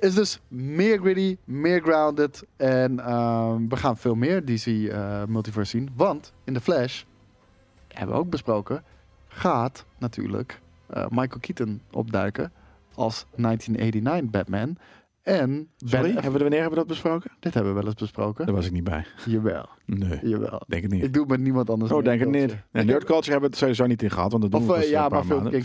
[0.00, 2.44] is dus meer gritty, meer grounded.
[2.56, 5.90] En ehm, we gaan veel meer DC eh, Multiverse zien.
[5.96, 7.02] Want in The Flash,
[7.88, 8.84] hebben we ook besproken,
[9.28, 12.52] gaat natuurlijk eh, Michael Keaton opduiken
[12.94, 14.76] als 1989 Batman.
[15.22, 17.30] En Sorry, Ben hebben we, wanneer hebben we dat besproken?
[17.40, 18.46] dit hebben we wel eens besproken.
[18.46, 19.06] Daar was ik niet bij.
[19.26, 20.62] Jawel, Nee, jawel.
[20.66, 21.02] denk het niet.
[21.04, 21.92] Ik doe het met niemand anders.
[21.92, 22.46] Oh, denk het niet.
[22.46, 24.66] Nee, heb- Nerd Culture hebben we het sowieso niet in gehad, want dat doen Of,
[24.66, 25.62] we pas eh, ja, een paar maar maanden.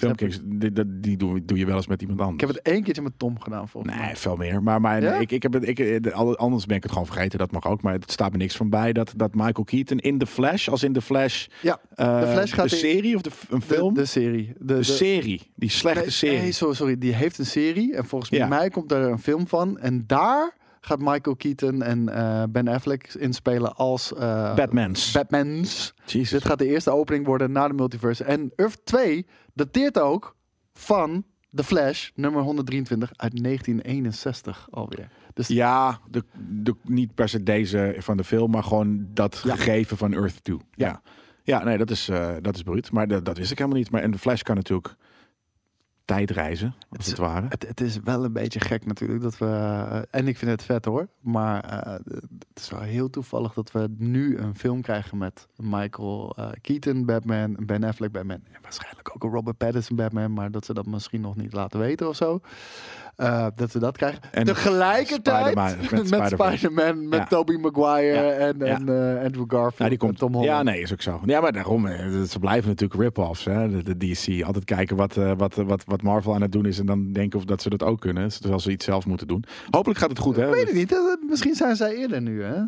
[0.60, 2.42] Die, die doe, doe je wel eens met iemand anders.
[2.42, 4.06] Ik heb het één keertje met Tom gedaan volgens mij.
[4.06, 4.64] Nee, veel meer.
[4.64, 5.14] Maar, maar Ja?
[5.20, 7.40] ik, ik heb het, ik, eh, anders ben ik het gewoon vergeten.
[7.40, 7.82] Dat mag ook.
[7.82, 10.84] Maar het staat me niks van bij dat, dat Michael Keaton in The Flash, als
[10.84, 13.94] in The Flash, Ja, eh, The Flash gaat de in- serie of de, een film,
[13.94, 14.54] de, de serie.
[14.60, 16.40] De, de- serie, die slechte Nee, serie.
[16.40, 17.96] Nee, sorry, sorry, die heeft een serie.
[17.96, 18.48] En volgens Ja.
[18.48, 19.78] mij komt er een film van.
[19.80, 25.12] En daar gaat Michael Keaton en eh, Ben Affleck inspelen als eh, Batmans.
[25.12, 25.94] Batmans.
[26.06, 26.30] Jesus.
[26.30, 28.24] Dit gaat de eerste opening worden na de multiverse.
[28.24, 30.36] En Earth 2 dateert ook
[30.74, 31.24] van
[31.56, 35.10] The Flash, nummer 123 uit 1961 alweer.
[35.34, 39.56] Dus Ja, de, de, niet per se deze van de film, maar gewoon dat Ja.
[39.56, 40.58] gegeven van Earth 2.
[40.72, 40.88] Ja.
[40.88, 41.02] Ja.
[41.44, 41.64] ja.
[41.64, 42.92] nee, dat is, eh dat is bruut.
[42.92, 43.92] Maar dat, dat wist ik helemaal niet.
[43.92, 44.96] Maar en de Flash kan natuurlijk
[46.10, 47.48] tijdreizen, als Het ware.
[47.50, 49.46] Het, het is wel een beetje gek natuurlijk dat we.
[49.46, 51.08] eh, en ik vind het vet hoor.
[51.20, 51.94] Maar eh,
[52.50, 57.06] het is wel heel toevallig dat we nu een film krijgen met Michael eh, Keaton
[57.06, 58.42] Batman, Ben Affleck Batman.
[58.52, 60.34] En waarschijnlijk ook een Robert Pattinson Batman.
[60.34, 62.42] Maar dat ze dat misschien nog niet laten weten of zo.
[63.20, 64.20] Eh, dat we dat krijgen.
[64.32, 65.76] En Tegelijkertijd Spider-Man-
[66.10, 66.30] met met.
[66.30, 67.26] Spider-Man, met Ja.
[67.26, 68.38] Tobey Maguire Ja.
[68.38, 69.78] en, eh, Andrew Garfield.
[69.78, 70.18] Ja, die komt.
[70.18, 70.50] Tom Holland.
[70.50, 71.22] Ja, nee, is ook zo.
[71.26, 71.88] Ja, maar daarom.
[71.88, 73.46] eh, Ze blijven natuurlijk rip-offs.
[73.46, 73.70] Hè?
[73.84, 74.44] De, de DC.
[74.44, 76.80] Altijd kijken wat, wat, wat, wat Marvel aan het doen is.
[76.80, 78.24] En dan denken of dat ze dat ook kunnen.
[78.24, 79.44] Dus als ze iets zelf moeten doen.
[79.70, 80.48] Hopelijk gaat het goed, hè?
[80.48, 81.18] Ik weet het niet.
[81.30, 82.62] Misschien zijn zij eerder nu, hè?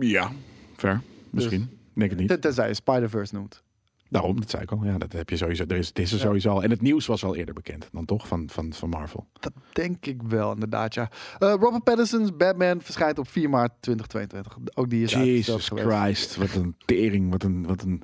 [0.00, 0.30] Ja,
[0.76, 1.00] ver.
[1.30, 1.58] Misschien.
[1.60, 2.28] Dus- Denk het niet.
[2.28, 3.62] Ten- Tenzij je Spider-Verse noemt.
[4.10, 4.84] Daarom, dat zei ik al.
[4.84, 5.64] Ja, dat heb je sowieso.
[5.68, 6.22] Er is, het is er Ja.
[6.24, 6.62] sowieso al.
[6.62, 9.26] En het nieuws was al eerder bekend dan toch van, van, van Marvel.
[9.40, 11.10] Dat denk ik wel, inderdaad, ja.
[11.38, 14.58] Eh, Robert Pattinson's Batman verschijnt op 4 maart 2022.
[14.74, 15.88] Ook die is Jesus geweest.
[15.88, 18.02] Christ, wat een tering, wat een, wat een...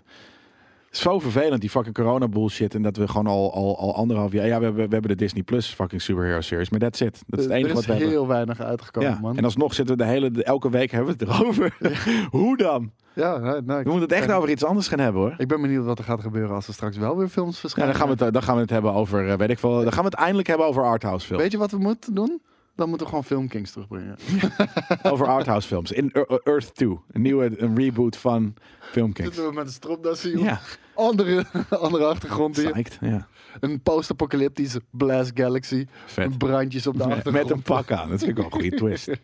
[0.97, 2.75] Zo vervelend, die fucking corona bullshit.
[2.75, 4.47] En dat we gewoon al, al, al anderhalf jaar...
[4.47, 6.71] Ja, we hebben, we hebben de Disney Plus fucking superhero series.
[6.71, 7.23] Maar that's it.
[7.27, 8.09] Dat is het Eh, enige er wat is hebben.
[8.09, 9.37] heel weinig uitgekomen, Ja, man.
[9.37, 10.31] en alsnog zitten we de hele...
[10.31, 11.77] de- elke week hebben we het erover.
[12.31, 12.93] Hoe dan?
[13.15, 15.35] ja, We moeten het echt ben- over iets anders gaan hebben, hoor.
[15.39, 17.93] Ik ben benieuwd wat er gaat gebeuren als er straks wel weer films Ja, verschijnen.
[17.93, 19.83] dan gaan we het, dan gaan we het hebben over, eh, weet ik veel...
[19.83, 21.43] Dan gaan we het eindelijk hebben over arthouse films.
[21.43, 22.43] Weet je wat we moeten doen?
[22.77, 24.17] Dan moeten we gewoon Filmkings terugbrengen.
[25.13, 25.93] Over arthouse films.
[25.93, 26.99] In Ear- Earth 2.
[27.11, 29.35] Een nieuwe een reboot van Filmkings.
[29.35, 30.39] Zitten we met een stropdas zien.
[30.39, 30.61] Ja,
[30.95, 31.45] Andere,
[31.81, 32.71] andere achtergrond hier.
[32.73, 32.99] psyched.
[33.01, 33.27] Ja,
[33.61, 35.87] Een post-apocalyptische Blast Galaxy.
[36.07, 36.39] vet.
[36.39, 37.47] Brandjes op de Met, achtergrond.
[37.49, 38.09] met een pak aan.
[38.09, 39.09] Dat vind ik wel een goede twist.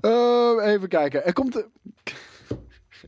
[0.00, 1.24] Ehm, even kijken.
[1.26, 1.56] Er komt.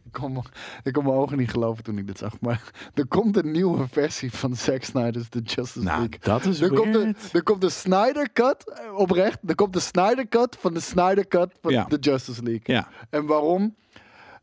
[0.04, 0.42] Ik kon,
[0.82, 2.40] ik kon mijn ogen niet geloven toen ik dit zag.
[2.40, 6.18] Maar er komt een nieuwe versie van Zack Snyder's The Justice Nou, League.
[6.20, 9.38] dat is Er komt, de, er komt de Snyder Cut, eh, oprecht.
[9.46, 11.84] Er komt de Snyder Cut van de Snyder Cut van Ja.
[11.84, 12.62] de Justice League.
[12.76, 13.74] Ja, En waarom?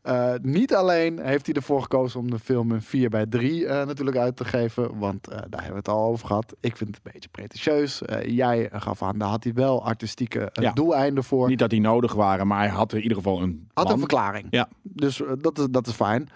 [0.02, 3.86] Eh, niet alleen heeft hij ervoor gekozen om de film in 4 bij 3 eh,
[3.86, 4.98] natuurlijk uit te geven.
[4.98, 6.54] Want eh, daar hebben we het al over gehad.
[6.60, 8.02] Ik vind het een beetje pretentieus.
[8.26, 10.72] Jij gaf aan, daar had hij wel artistieke Ja.
[10.72, 11.48] doeleinden voor.
[11.48, 14.46] niet dat die nodig waren, maar hij had in ieder geval een had een verklaring.
[14.50, 14.68] Ja.
[14.82, 16.28] Dus dat, is, dat is fijn.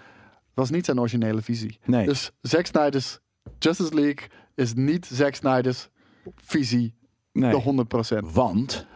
[0.54, 1.78] Was niet zijn originele visie.
[1.84, 2.06] Nee.
[2.06, 3.20] Dus Zack Snyder's
[3.58, 5.88] Justice League is niet Zack Snyder's
[6.34, 6.94] visie
[7.32, 7.50] nee.
[7.50, 7.86] de
[8.22, 8.32] 100%.
[8.32, 8.86] Want,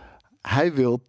[0.40, 1.08] Hij wil,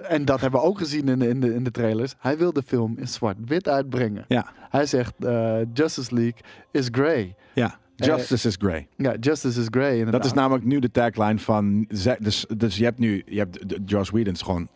[0.00, 2.52] en dat hebben we ook gezien in de, in de, in de trailers, hij wil
[2.52, 4.24] de film in zwart-wit uitbrengen.
[4.28, 6.40] ja, Hij zegt eh, Justice League
[6.70, 7.34] is grey.
[7.54, 7.80] ja.
[7.96, 8.88] Justice is grey.
[8.96, 10.12] Ja, Justice is grey inderdaad.
[10.12, 11.86] Dat is namelijk nu de tagline van...
[12.18, 13.22] Dus, dus je hebt nu...
[13.26, 14.68] Je hebt de- Joss Whedon's gewoon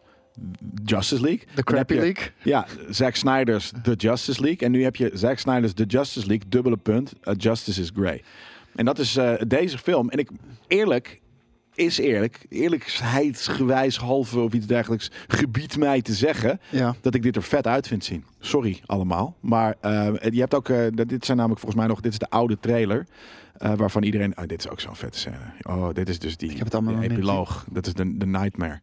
[0.84, 1.42] Justice League.
[1.54, 2.30] de Crappy je- League.
[2.42, 4.58] Ja, Zack Snyder's The Justice League.
[4.66, 8.22] En nu heb je Zack Snyder's The Justice League, dubbele punt, uh, Justice is Grey.
[8.74, 10.08] En dat is eh, deze film.
[10.10, 10.28] En ik,
[10.66, 11.20] eerlijk,
[11.76, 16.94] is eerlijk, eerlijkheidsgewijs halve of iets dergelijks, gebiedt mij te zeggen Ja.
[17.00, 18.24] dat ik dit er vet uit vind zien.
[18.40, 19.36] Sorry allemaal.
[19.40, 22.30] Maar eh, je hebt ook, eh, dit zijn namelijk volgens mij nog, dit is de
[22.30, 23.06] oude trailer.
[23.56, 25.36] eh, waarvan iedereen, ah, dit is ook zo'n vette scène.
[25.62, 27.66] Oh, dit is dus die, heb het allemaal die epiloog.
[27.70, 28.80] Dat is de, de nightmare.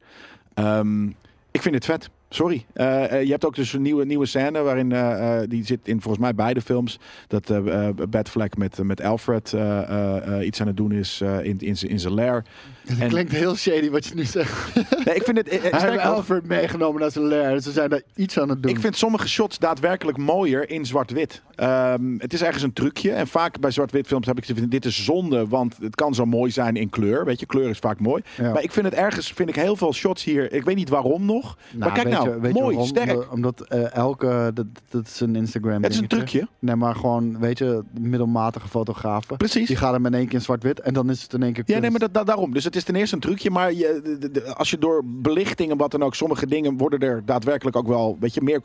[0.53, 1.05] Ehm,
[1.51, 2.09] ik vind het vet.
[2.33, 2.65] Sorry.
[2.73, 6.01] Eh, eh, je hebt ook dus een nieuwe, nieuwe scène waarin die die zit in
[6.01, 6.99] volgens mij beide films.
[7.27, 11.21] Dat eh uh, Batfleck met, met Alfred eh, eh, eh, iets aan het doen is
[11.21, 12.43] eh, in, in, in zijn lair.
[12.85, 14.73] Het En- klinkt heel shady wat je nu zegt.
[15.05, 15.47] Nee, ik vind het.
[15.47, 17.59] eh, eh, Hij heeft Alfred meegenomen naar zijn lair.
[17.61, 18.71] Ze zijn daar iets aan het doen.
[18.71, 21.41] Ik vind sommige shots daadwerkelijk mooier in zwart-wit.
[21.55, 23.11] Ehm, het is ergens een trucje.
[23.11, 26.25] En vaak bij zwart-wit films heb ik gezegd, dit is zonde, want het kan zo
[26.25, 27.25] mooi zijn in kleur.
[27.25, 28.23] Weet je, kleur is vaak mooi.
[28.37, 28.51] Ja.
[28.53, 30.53] Maar ik vind het ergens, vind ik heel veel shots hier.
[30.53, 31.57] Ik weet niet waarom nog.
[31.77, 32.95] maar kijk weet nou, je- weet je mooi, waarom?
[32.95, 33.31] sterk.
[33.31, 36.47] Omdat, eh, elke, dat, dat is een Instagram Het is een trucje.
[36.59, 39.37] Nee, maar gewoon, weet je, middelmatige fotografen.
[39.37, 39.67] Precies.
[39.67, 41.63] Die gaan hem in één keer in zwart-wit en dan is het in één keer
[41.67, 42.53] Ja, nee, maar dat, dat- daarom.
[42.53, 43.49] Dus het is ten eerste een trucje.
[43.49, 46.77] Maar je, de- de- de- als je door belichting en wat dan ook, sommige dingen
[46.77, 48.61] worden er daadwerkelijk ook wel, weet je, meer.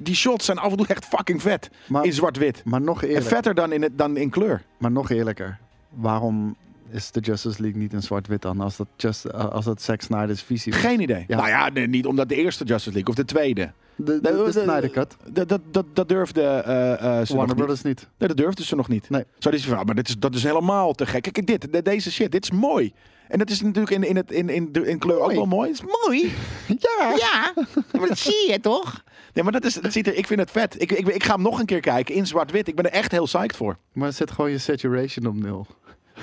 [0.00, 1.70] Die shots zijn af en toe echt fucking vet.
[1.88, 2.62] Maar- in zwart-wit.
[2.64, 4.62] Maar nog En eerlijk, vetter dan in, het, dan in kleur.
[4.78, 5.58] maar nog eerlijker.
[5.94, 6.56] Waarom
[6.92, 8.60] is de Justice League niet in zwart-wit dan?
[8.60, 10.80] Als dat, just, eh, als dat Zack Snyder's visie was?
[10.80, 11.24] Geen idee.
[11.28, 11.36] Ja.
[11.36, 13.72] Nou ja, nee, niet omdat de eerste Justice League of de tweede.
[13.96, 15.16] De, de, Nee, de de- Snyder Cut.
[15.30, 17.56] Dat, dat, dat, dat durfde ze nog Warner niet.
[17.56, 18.08] Brothers niet.
[18.18, 19.10] Nee, dat durfden ze nog niet.
[19.10, 19.24] Nee.
[19.38, 21.22] Zo die van, maar dit is, dat is helemaal te gek.
[21.22, 22.92] Kijk, dit, de- deze shit, dit is mooi.
[23.28, 25.70] En dat is natuurlijk in, in, het, in, in, in kleur ook wel mooi.
[25.70, 26.32] Het is mooi.
[26.98, 27.14] Ja.
[27.16, 27.52] Ja,
[27.98, 29.02] maar dat zie je toch?
[29.34, 30.82] Nee, maar dat is, dat ziet er, ik vind het vet.
[30.82, 32.68] Ik, ik, ik ga hem nog een keer kijken in zwart-wit.
[32.68, 33.76] Ik ben er echt heel psyched voor.
[33.92, 35.66] Maar zet gewoon je saturation op nul.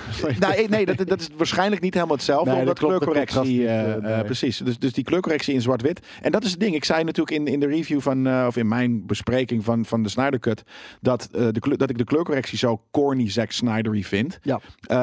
[0.40, 2.52] Nou, nee, dat, dat is waarschijnlijk niet helemaal hetzelfde.
[2.52, 3.68] Nee, omdat kleurcorrectie.
[3.68, 4.14] eh, eh, nee.
[4.14, 4.58] eh, precies.
[4.58, 6.00] Dus, dus die kleurcorrectie in zwart-wit.
[6.22, 6.76] En dat is het ding.
[6.76, 8.46] Ik zei natuurlijk in, in de review van.
[8.48, 10.64] of in mijn bespreking van, van de Snyder Cut.
[11.02, 14.40] Dat, de, dat ik de kleurcorrectie zo corny Zack Snydery vind.
[14.42, 14.60] Ja.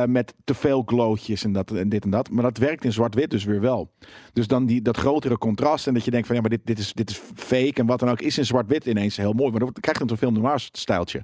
[0.06, 2.30] Met te veel glootjes en, dat, en dit en dat.
[2.30, 3.92] Maar dat werkt in zwart-wit dus weer wel.
[4.32, 5.86] Dus dan die, dat grotere contrast.
[5.86, 7.72] En dat je denkt van ja, maar dit, dit, is, dit is fake.
[7.74, 9.50] En wat dan ook is in zwart-wit ineens heel mooi.
[9.50, 11.22] Maar dan krijgt het een film noir stijltje.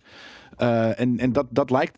[0.61, 1.97] Eh, en en dat, dat lijkt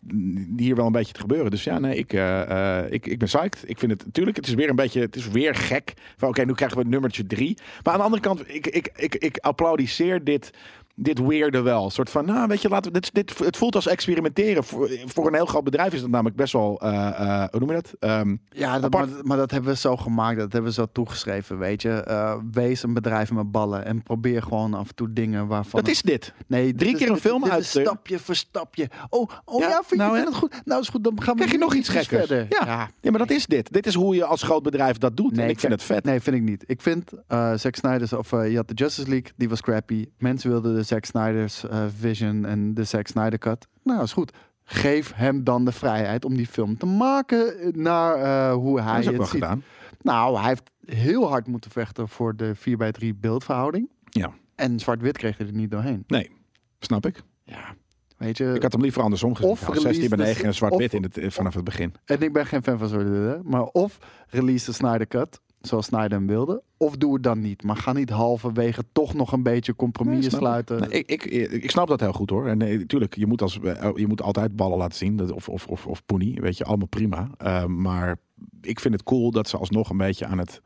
[0.57, 1.51] hier wel een beetje te gebeuren.
[1.51, 3.63] Dus ja, nee, ik, eh, eh, ik, ik ben psyched.
[3.65, 5.93] Ik vind het natuurlijk, het is weer een beetje, het is weer gek.
[6.17, 7.57] Van oké, nu krijgen we nummertje drie.
[7.83, 10.51] Maar aan de andere kant, ik, ik, ik, ik applaudisseer dit,
[10.95, 11.85] dit weerde wel.
[11.85, 14.63] Een soort van, nou weet je, laten we, dit, dit, het voelt als experimenteren.
[14.63, 17.69] Voor, voor een heel groot bedrijf is dat namelijk best wel, eh, eh, hoe noem
[17.69, 17.93] je dat?
[17.99, 21.57] Ehm, Ja, dat, maar, maar dat hebben we zo gemaakt, dat hebben we zo toegeschreven,
[21.57, 21.89] weet je.
[21.89, 25.79] Eh, wees een bedrijf met ballen en probeer gewoon af en toe dingen waarvan...
[25.81, 26.33] dat is dit.
[26.47, 27.87] nee, dit drie is- keer een dit- film dit is uitsturen.
[27.87, 28.89] Stapje voor stapje.
[29.09, 30.23] Oh, oh Ja, ja, vind nou, je hè?
[30.23, 30.65] vindt het goed?
[30.65, 32.25] Nou, is goed, dan gaan we Krijg je nog iets gekkers?
[32.27, 32.45] verder.
[32.49, 32.89] Ja.
[33.01, 33.73] Ja, maar dat is dit.
[33.73, 35.37] Dit is hoe je als groot bedrijf dat doet.
[35.37, 36.03] en ik vind het vet.
[36.03, 36.63] Nee, vind ik niet.
[36.67, 37.11] Ik vind
[37.55, 40.05] Zack Snyder's, of je had de Justice League, die was crappy.
[40.17, 43.67] Mensen wilden de Zack Snyder's eh, vision en de Zack Snyder cut.
[43.83, 44.31] Nou, is goed.
[44.63, 49.01] Geef hem dan de vrijheid om die film te maken naar eh, hoe hij dat
[49.01, 49.41] is ook het wel ziet.
[49.41, 49.63] gedaan.
[50.01, 53.89] Nou, hij heeft heel hard moeten vechten voor de 4 bij 3 beeldverhouding.
[54.09, 54.33] Ja.
[54.55, 56.03] En zwart-wit kreeg hij er niet doorheen.
[56.07, 56.31] Nee,
[56.79, 57.21] snap ik.
[57.43, 57.75] Ja,
[58.17, 58.53] weet je.
[58.53, 59.51] Ik had hem liever andersom gezien.
[59.51, 59.83] Of trouwens.
[59.83, 61.93] 16 bij release 9 en zwart-wit in het, eh, vanaf het begin.
[62.05, 63.43] En ik ben geen fan van zwart-wit, hè.
[63.43, 66.63] Maar of release de Snyder cut, zoals Snyder hem wilde.
[66.77, 67.63] Of doe het dan niet.
[67.63, 70.29] Maar ga niet halverwege toch nog een beetje Nee, ik.
[70.29, 70.79] sluiten.
[70.79, 72.47] Nee, ik, ik, ik snap dat heel goed hoor.
[72.47, 75.15] En nee, tuurlijk, je moet, als, eh, je moet altijd ballen laten zien.
[75.15, 77.29] Dat, of, of, of, of poenie, weet je, allemaal prima.
[77.37, 78.15] Eh, maar
[78.61, 80.61] ik vind het cool dat ze alsnog een beetje aan het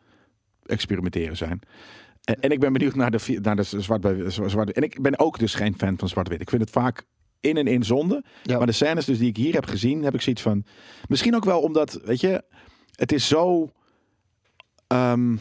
[0.66, 1.60] experimenteren zijn.
[2.24, 4.06] En, en ik ben benieuwd naar de, naar de zwart
[4.52, 4.72] zwart.
[4.72, 6.42] En ik ben ook dus geen fan van zwart-wit.
[6.42, 7.04] Ik vind het vaak
[7.40, 8.24] in en in zonde.
[8.44, 8.58] Ja.
[8.58, 10.64] Maar de scènes dus die ik hier heb gezien, heb ik zoiets van.
[11.08, 12.44] Misschien ook wel omdat, weet je,
[12.96, 13.72] het is zo.
[14.88, 15.36] Ehm,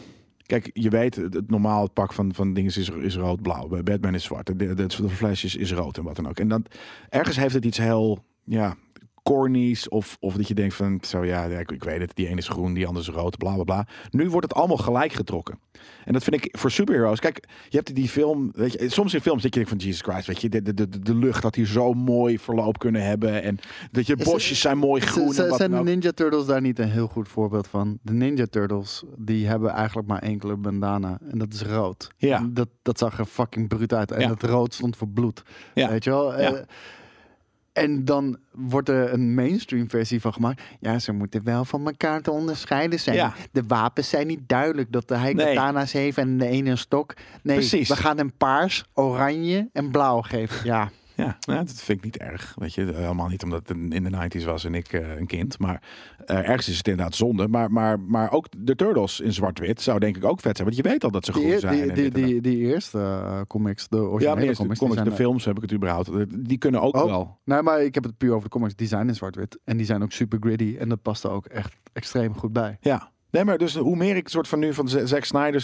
[0.45, 3.67] kijk, je weet, het, normaal pak van, van dingen is, is rood-blauw.
[3.67, 4.45] Bij Batman is zwart.
[4.45, 6.39] De, de, de flash is, is rood en wat dan ook.
[6.39, 6.65] En dan
[7.09, 8.75] ergens heeft het iets heel, ja,
[9.33, 9.89] cornies.
[9.89, 12.47] Of, of dat je denkt van, zo ja, ik, ik weet het, die ene is
[12.47, 13.87] groen, die andere is rood, bla bla bla.
[14.09, 15.59] Nu wordt het allemaal gelijk getrokken.
[16.05, 17.19] En dat vind ik voor superheroes.
[17.19, 20.01] Kijk, je hebt die film, weet je, soms in films dat je denkt van Jesus
[20.01, 23.43] Christ, weet je, de, de, de, de lucht had hier zo mooi verloop kunnen hebben.
[23.43, 23.57] En
[23.91, 25.77] dat je Is- bosjes zijn mooi groen z- en wat zijn de.
[25.83, 27.99] Ninja Turtles daar niet een heel goed voorbeeld van?
[28.01, 31.17] De Ninja Turtles, die hebben eigenlijk maar enkele bandana.
[31.31, 32.07] En dat is rood.
[32.17, 32.37] Ja.
[32.37, 34.11] En Dat, dat zag er fucking bruut uit.
[34.11, 34.27] En Ja.
[34.27, 35.41] dat rood stond voor bloed.
[35.73, 35.89] Ja.
[35.89, 36.31] Weet je wel?
[36.39, 36.53] Ja.
[36.53, 36.59] Eh,
[37.77, 40.61] en dan wordt er een mainstream versie van gemaakt.
[40.79, 43.15] Ja, ze moeten wel van elkaar te onderscheiden zijn.
[43.15, 43.33] Ja.
[43.51, 44.91] De wapens zijn niet duidelijk.
[44.91, 45.45] Dat de hij Nee.
[45.45, 47.13] katana's heeft en de ene een stok.
[47.43, 47.89] Nee, Precies.
[47.89, 50.65] we gaan hem paars, oranje en blauw geven.
[50.65, 52.53] Ja, Ja, nou, dat vind ik niet erg.
[52.57, 55.59] Weet je, helemaal niet omdat het in de 90s was en ik eh, een kind.
[55.59, 55.81] Maar
[56.25, 57.47] eh, ergens is het inderdaad zonde.
[57.47, 60.67] Maar, maar, maar ook de Turtles in zwart-wit zou denk ik ook vet zijn.
[60.69, 61.93] Want je weet al dat ze groen eer- zijn.
[61.93, 64.89] die, die, en die, die eerste eh, comics, de ja, originele eerst de comics, die
[64.89, 66.09] comics, de films heb ik het überhaupt.
[66.45, 67.05] Die kunnen ook Oh.
[67.05, 67.37] wel.
[67.43, 68.75] Nee, maar ik heb het puur over de comics.
[68.75, 69.59] Die zijn in zwart-wit.
[69.63, 70.75] En die zijn ook super gritty.
[70.79, 72.77] En dat past er ook echt extreem goed bij.
[72.81, 75.61] Ja, Nee, maar dus hoe meer ik soort van nu van Zack Snyder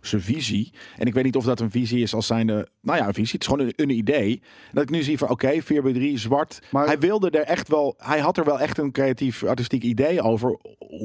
[0.00, 0.72] zijn visie.
[0.96, 2.68] En ik weet niet of dat een visie is als zijnde.
[2.80, 3.32] Nou ja, een visie.
[3.32, 4.42] Het is gewoon een, een idee.
[4.72, 6.58] Dat ik nu zie van oké, 4 bij 3 zwart.
[6.70, 7.94] Maar- hij wilde er echt wel.
[7.98, 10.58] Hij had er wel echt een creatief artistiek idee over.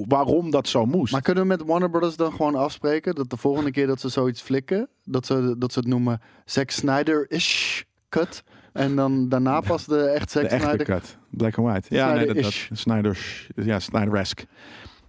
[0.07, 1.11] Waarom dat zo moest.
[1.11, 4.09] Maar kunnen we met Warner Brothers dan gewoon afspreken dat de volgende keer dat ze
[4.09, 8.43] zoiets flikken, dat ze, dat ze het noemen Zack Snyder-ish cut.
[8.73, 10.85] En dan daarna pas de echt Zack Snyder.
[10.85, 11.17] cut.
[11.29, 11.95] Black and white.
[11.95, 12.67] Ja, nee, dat, dat.
[12.71, 13.47] Snyder's.
[13.55, 14.45] Ja, Snyder-esque.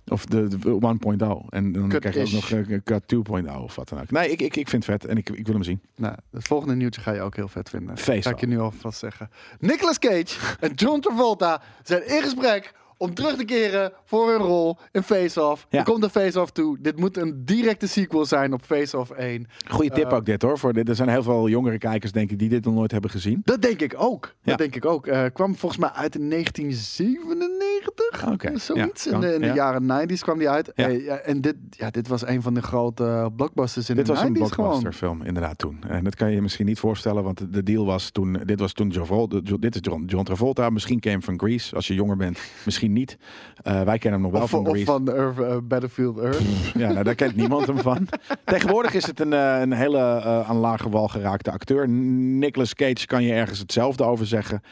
[0.08, 1.48] Of de, de 1.0.
[1.48, 4.10] En dan Cut krijg je ook nog eh, cut 2.0 of wat dan ook.
[4.10, 5.80] Nee, ik, ik, ik vind het vet en ik, ik wil hem zien.
[5.96, 7.98] Nou, het volgende nieuwtje ga je ook heel vet vinden.
[7.98, 9.30] Face Ga ik je nu alvast zeggen.
[9.58, 14.78] Nicolas Cage en John Travolta zijn in gesprek om terug te keren voor hun rol
[14.92, 15.66] in Face Off.
[15.70, 15.78] Ja.
[15.78, 16.78] Er komt een Face Off toe.
[16.80, 19.46] Dit moet een directe sequel zijn op Face Off 1.
[19.68, 20.58] Goeie tip Eh, ook dit hoor.
[20.58, 20.88] Voor dit.
[20.88, 23.40] Er zijn heel veel jongere kijkers denk ik die dit nog nooit hebben gezien.
[23.44, 24.34] Dat denk ik ook.
[24.42, 24.50] Ja.
[24.50, 25.06] Dat denk ik ook.
[25.06, 28.32] Eh, kwam volgens mij uit in 1997.
[28.32, 29.04] Oké, Zoiets.
[29.04, 29.54] ja, in de, in de ja.
[29.54, 30.72] jaren 90s kwam die uit.
[30.72, 34.22] Eh, en dit, ja, dit was een van de grote blockbusters in Dit de was
[34.22, 34.50] 90s een gewoon.
[34.68, 35.78] blockbuster film inderdaad toen.
[35.88, 38.40] En dat kan je je misschien niet voorstellen, want de- de deal was toen.
[38.44, 39.40] Dit was toen Travolta.
[39.58, 40.70] Dit is John, John Travolta.
[40.70, 42.38] Misschien hem van Grease als je jonger bent.
[42.64, 43.18] Misschien niet.
[43.62, 46.40] Eh, wij kennen hem nog wel Of, van of van Earth, eh, Battlefield Earth.
[46.74, 48.08] Ja, nou, daar kent niemand hem van.
[48.44, 49.98] Tegenwoordig is het een, eh, een hele
[50.46, 51.88] aan lage wal geraakte acteur.
[51.88, 54.62] Nicolas Cage kan je ergens hetzelfde over zeggen.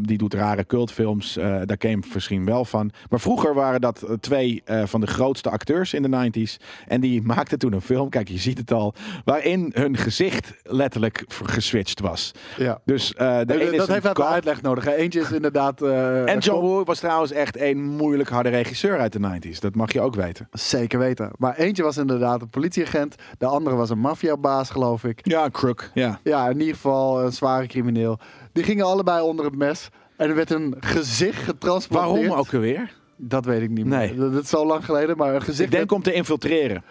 [0.00, 1.34] Die doet rare cultfilms.
[1.34, 2.90] daar ken je hem misschien wel van.
[3.10, 6.56] Maar vroeger waren dat twee van de grootste acteurs in de 90s.
[6.86, 8.94] En die maakten toen een film, kijk je ziet het al,
[9.24, 12.32] waarin hun gezicht letterlijk geswitcht was.
[12.56, 12.80] ja.
[12.84, 14.84] Dus de ene is dat heeft even kop- uitleg nodig.
[14.84, 14.94] hè.
[14.94, 15.82] Eentje is inderdaad...
[15.82, 19.58] En John Woo was trouwens echt een moeilijk harde regisseur uit de 90s.
[19.58, 20.48] Dat mag je ook weten.
[20.50, 21.30] Zeker weten.
[21.38, 23.14] Maar eentje was inderdaad een politieagent.
[23.38, 25.20] De andere was een maffiabaas, geloof ik.
[25.22, 25.90] Ja, een crook.
[25.94, 26.20] Ja.
[26.22, 28.18] Ja, in ieder geval een zware crimineel.
[28.52, 29.88] Die gingen allebei onder het mes.
[30.16, 32.12] En er werd een gezicht getransporteerd.
[32.12, 32.92] Waarom ook alweer?
[33.16, 33.98] Dat weet ik niet meer.
[33.98, 34.14] Nee.
[34.14, 35.72] Dat, is zo lang geleden, maar een gezicht...
[35.72, 36.84] Ik denk om te infiltreren.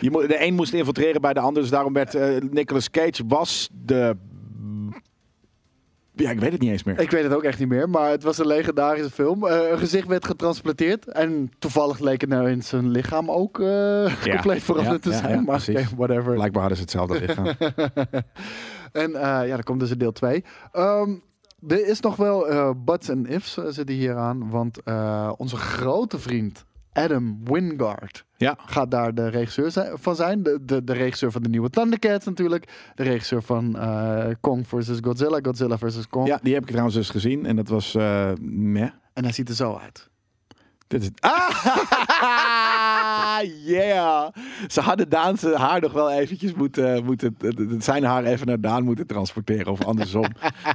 [0.00, 1.62] Je moet, de een moest infiltreren bij de ander.
[1.62, 4.16] Dus daarom werd eh, Nicolas Cage was de...
[6.22, 7.00] Ja, ik weet het niet eens meer.
[7.00, 9.46] Ik weet het ook echt niet meer, maar het was een legendarische film.
[9.46, 14.14] Eh, een gezicht werd getransplanteerd en toevallig leek het nou in zijn lichaam ook eh,
[14.30, 15.44] compleet veranderd Ja, te zijn.
[15.44, 16.34] maar oké, whatever.
[16.34, 17.46] Blijkbaar hadden ze hetzelfde lichaam.
[18.92, 20.44] En eh, ja, er komt dus een deel 2.
[21.68, 22.46] er is nog wel
[22.84, 24.78] buts en ifs zitten hier aan, want
[25.36, 28.56] onze grote vriend Adam Wingard ja.
[28.66, 30.42] gaat daar de regisseur van zijn.
[30.42, 32.92] De, de, de regisseur van de nieuwe Thundercats natuurlijk.
[32.94, 34.98] De regisseur van eh, Kong vs.
[35.00, 36.08] Godzilla, Godzilla vs.
[36.08, 36.26] Kong.
[36.26, 37.46] ja, die heb ik trouwens dus gezien.
[37.46, 37.94] En dat was...
[37.94, 38.90] eh meh.
[39.12, 40.10] En hij ziet er zo uit.
[40.92, 41.10] Dit is...
[43.34, 44.28] Ah, yeah!
[44.68, 47.04] Ze hadden Daan zijn haar nog wel eventjes moeten...
[47.04, 47.36] moeten
[47.78, 49.72] zijn haar even naar Daan moeten transporteren.
[49.72, 50.24] Of andersom.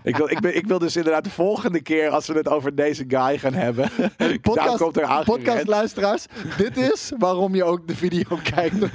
[0.03, 2.09] ik, wil, ik, ben, ik wil dus inderdaad de volgende keer...
[2.09, 3.89] als we het over deze guy gaan hebben...
[4.18, 6.26] Daan Podcast, komt er aan podcastluisteraars,
[6.57, 8.76] dit is waarom je ook de video kijkt.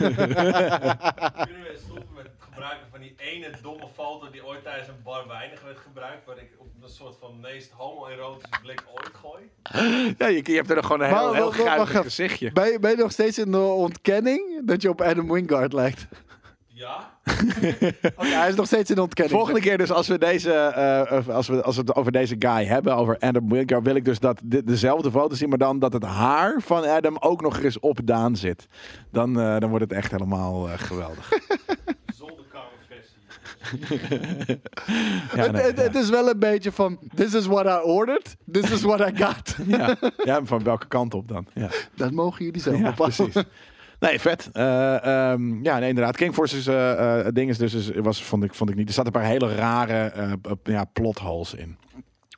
[2.62, 6.38] gebruiken van die ene domme foto die ooit tijdens een bar weinig werd gebruikt, waar
[6.38, 9.42] ik op een soort van meest homoerotische blik ooit gooi?
[10.18, 12.02] Ja, je, je hebt er nog gewoon een Maar heel, heel wacht even.
[12.02, 12.52] gezichtje.
[12.52, 16.06] Ben je, ben je nog steeds in de ontkenning dat je op Adam Wingard lijkt?
[16.66, 17.18] Ja?
[18.16, 19.36] Oké, hij is nog steeds in de ontkenning.
[19.36, 22.36] Volgende keer dus als we, deze, eh, of als, we, als we het over deze
[22.38, 25.78] guy hebben, over Adam Wingard, wil ik dus dat de, dezelfde foto zien, maar dan
[25.78, 28.66] dat het haar van Adam ook nog eens op Daan zit.
[29.10, 31.30] Dan, eh, dan wordt het echt helemaal eh, geweldig.
[35.34, 35.82] Ja, het, nee, het, ja.
[35.82, 39.16] het is wel een beetje van, this is what I ordered, this is what I
[39.24, 39.56] got.
[39.78, 39.96] ja.
[40.24, 41.46] ja, van welke kant op dan?
[41.54, 42.94] Ja, Dat mogen jullie zelf bepalen.
[43.14, 43.34] precies.
[44.00, 44.48] Nee, vet.
[44.52, 44.94] Eh,
[45.32, 46.16] ehm, ja, nee, inderdaad.
[46.16, 48.88] King Forces eh eh, ding is dus, is- was, vond, ik, vond ik niet.
[48.88, 50.12] Er zaten een paar hele rare
[50.62, 51.76] ja, plot holes in.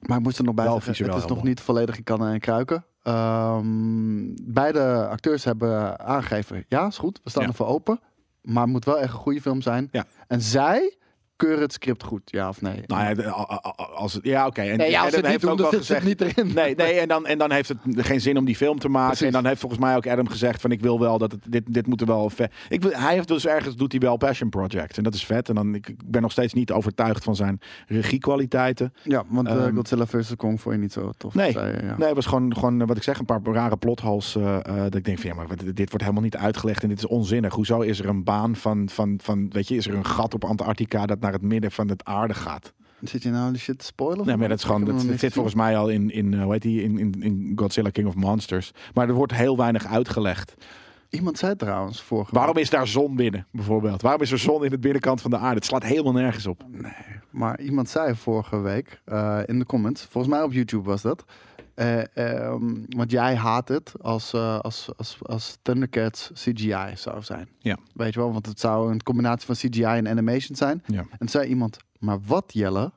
[0.00, 2.40] Maar ik moest er nog bij zeggen, het is nog niet volledig in kannen en
[2.40, 2.84] kruiken.
[3.02, 7.48] Ehm, beide acteurs hebben aangegeven, ja, is goed, we staan Ja.
[7.48, 8.00] ervoor open.
[8.42, 9.88] Maar het moet wel echt een goede film zijn.
[9.90, 10.04] Ja.
[10.26, 10.96] En zij
[11.36, 12.80] keuren het script goed, ja of nee?
[12.86, 13.30] Nou ja,
[13.94, 14.60] als het, ja oké.
[14.62, 16.52] En, nee, ja, en doen, ook dan wel zit het niet erin.
[16.54, 19.06] Nee, nee en, dan, en dan heeft het geen zin om die film te maken.
[19.08, 19.26] Precies.
[19.26, 21.62] En dan heeft volgens mij ook Adam gezegd van ik wil wel dat het, dit,
[21.74, 22.52] dit moet er wel vet.
[22.68, 24.96] Ik wil, hij heeft dus ergens, doet hij wel Passion Project.
[24.96, 25.48] En dat is vet.
[25.48, 27.60] En dan, ik, ik ben nog steeds niet overtuigd van zijn
[28.08, 28.92] regiekwaliteiten.
[29.02, 30.36] Ja, want eh, Ehm, Godzilla vs.
[30.36, 31.34] Kong vond je niet zo tof.
[31.34, 31.52] Nee.
[31.52, 31.94] zei ja.
[31.98, 34.36] Nee, het was gewoon, gewoon wat ik zeg, een paar rare plotholes.
[34.36, 36.88] eh, eh, dat ik denk van ja, maar wat- dit wordt helemaal niet uitgelegd en
[36.88, 37.54] dit is onzinnig.
[37.54, 40.44] Hoezo is er een baan van, van, van weet je, is er een gat op
[40.44, 42.72] Antarctica dat naar het midden van het aarde gaat?
[43.00, 44.26] Zit je nou die shit te spoilen?
[44.26, 46.62] Nee, maar dat is gewoon, dat, zit volgens mij al in, in, eh, hoe heet
[46.62, 48.72] die, in, in, in Godzilla King of Monsters.
[48.94, 50.54] Maar er wordt heel weinig uitgelegd.
[51.08, 54.02] Iemand zei trouwens vorige Waarom is daar zon binnen, bijvoorbeeld?
[54.02, 55.54] Waarom is er zon in het binnenkant van de aarde?
[55.54, 56.64] Het slaat helemaal nergens op.
[56.70, 56.92] week,
[57.30, 61.24] maar iemand zei vorige week eh, in de comments, volgens mij op YouTube was dat.
[61.74, 67.48] Eh, ehm, want jij haat het als, eh, als, als, als Thundercats CGI zou zijn.
[67.58, 67.78] Ja.
[67.94, 70.82] Weet je wel, want het zou een combinatie van CGI en animation zijn.
[70.86, 70.98] Ja.
[71.10, 72.92] En toen zei iemand, maar wat Jelle,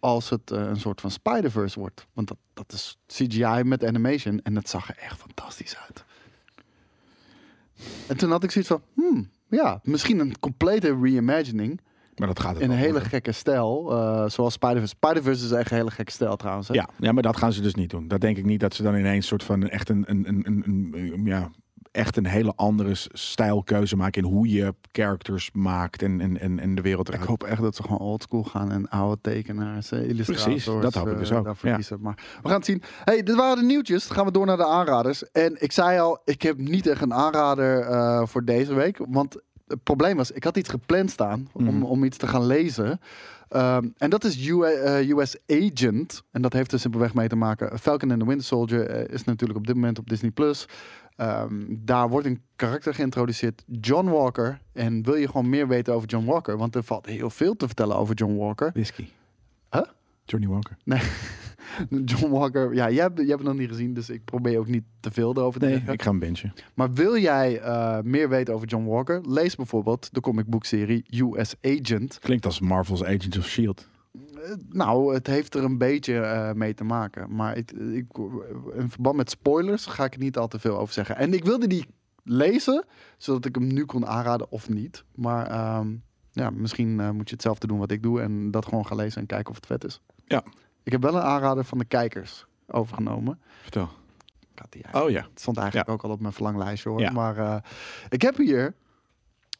[0.00, 2.06] als het eh, een soort van Spider-Verse wordt?
[2.12, 6.04] Want dat, dat is CGI met animation en dat zag er echt fantastisch uit.
[8.08, 11.80] En toen had ik zoiets van, hmm, ja, misschien een complete reimagining
[12.16, 14.94] Maar dat gaat het in een hele gekke stijl, eh, zoals Spider-Verse.
[15.00, 16.68] Spider-Verse is echt een hele gekke stijl trouwens.
[16.68, 16.74] Hè?
[16.74, 18.08] Ja, ja, maar dat gaan ze dus niet doen.
[18.08, 20.62] Dat denk ik niet dat ze dan ineens soort van echt een, een, een, een,
[20.66, 21.50] een- een- ja,
[21.92, 26.74] echt een hele andere stijlkeuze maken in hoe je characters maakt en, en, en, en
[26.74, 30.64] de wereld Ik hoop echt dat ze gewoon oldschool gaan en oude tekenaars, eh, illustrators.
[30.64, 31.74] dat hoop ik dus eh, ook, ja.
[31.74, 31.98] kiezen.
[32.00, 32.82] Maar we gaan het zien.
[33.04, 34.06] Hey, dit waren de nieuwtjes.
[34.06, 35.30] Dan gaan we door naar de aanraders.
[35.30, 39.00] En ik zei al, ik heb niet echt een aanrader eh, voor deze week.
[39.08, 39.36] Want
[39.72, 41.82] het probleem was, ik had iets gepland staan om, Mhm.
[41.82, 43.00] om iets te gaan lezen.
[43.48, 46.22] Ehm, en dat is U- eh, US Agent.
[46.30, 47.78] En dat heeft er simpelweg mee te maken.
[47.78, 50.30] Falcon and the Winter Soldier eh, is natuurlijk op dit moment op Disney+.
[50.30, 50.66] Plus.
[51.16, 54.60] Ehm, daar wordt een karakter geïntroduceerd, John Walker.
[54.72, 56.56] En wil je gewoon meer weten over John Walker?
[56.56, 58.70] Want er valt heel veel te vertellen over John Walker.
[58.74, 59.08] Whisky.
[59.70, 59.82] Huh?
[60.24, 60.76] Johnny Walker.
[62.04, 64.66] John Walker, ja, jij hebt, jij hebt het nog niet gezien, dus ik probeer ook
[64.66, 65.92] niet te veel erover te Nee, zeggen.
[65.92, 66.52] ik ga hem benchen.
[66.74, 69.20] Maar wil jij eh, meer weten over John Walker?
[69.28, 72.18] Lees bijvoorbeeld de comicboekserie US Agent.
[72.18, 73.88] Klinkt als Marvel's Agents of S.H.I.E.L.D.
[74.12, 77.34] Eh, nou, het heeft er een beetje eh, mee te maken.
[77.34, 78.06] Maar ik, ik,
[78.76, 81.16] in verband met spoilers ga ik er niet al te veel over zeggen.
[81.16, 81.86] En ik wilde die
[82.24, 82.84] lezen,
[83.16, 85.04] zodat ik hem nu kon aanraden of niet.
[85.14, 85.88] Maar ehm,
[86.32, 89.26] ja, misschien moet je hetzelfde doen wat ik doe en dat gewoon gaan lezen en
[89.26, 90.00] kijken of het vet is.
[90.24, 90.44] Ja.
[90.82, 93.40] Ik heb wel een aanrader van de kijkers overgenomen.
[93.62, 93.88] Vertel.
[94.52, 95.28] Ik had die eigenlijk Oh ja.
[95.30, 97.00] Het stond eigenlijk ook al op mijn verlanglijstje hoor.
[97.00, 97.10] Ja.
[97.10, 97.56] Maar eh,
[98.08, 98.74] ik heb hier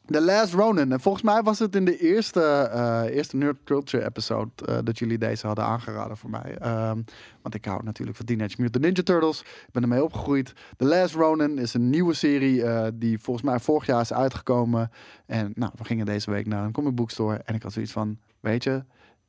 [0.05, 0.91] The Last Ronin.
[0.91, 4.99] En volgens mij was het in de eerste, eh, eerste Nerd Culture episode eh, dat
[4.99, 6.57] jullie deze hadden aangeraden voor mij.
[6.57, 7.01] Ehm,
[7.41, 9.41] want ik hou natuurlijk van Teenage Mutant Ninja Turtles.
[9.41, 10.53] Ik ben ermee opgegroeid.
[10.77, 12.63] The Last Ronin is een nieuwe serie
[12.93, 14.91] die volgens mij vorig jaar is uitgekomen.
[15.25, 17.41] En nou, we gingen deze week naar een comic book store.
[17.45, 18.83] En ik had zoiets van, weet je,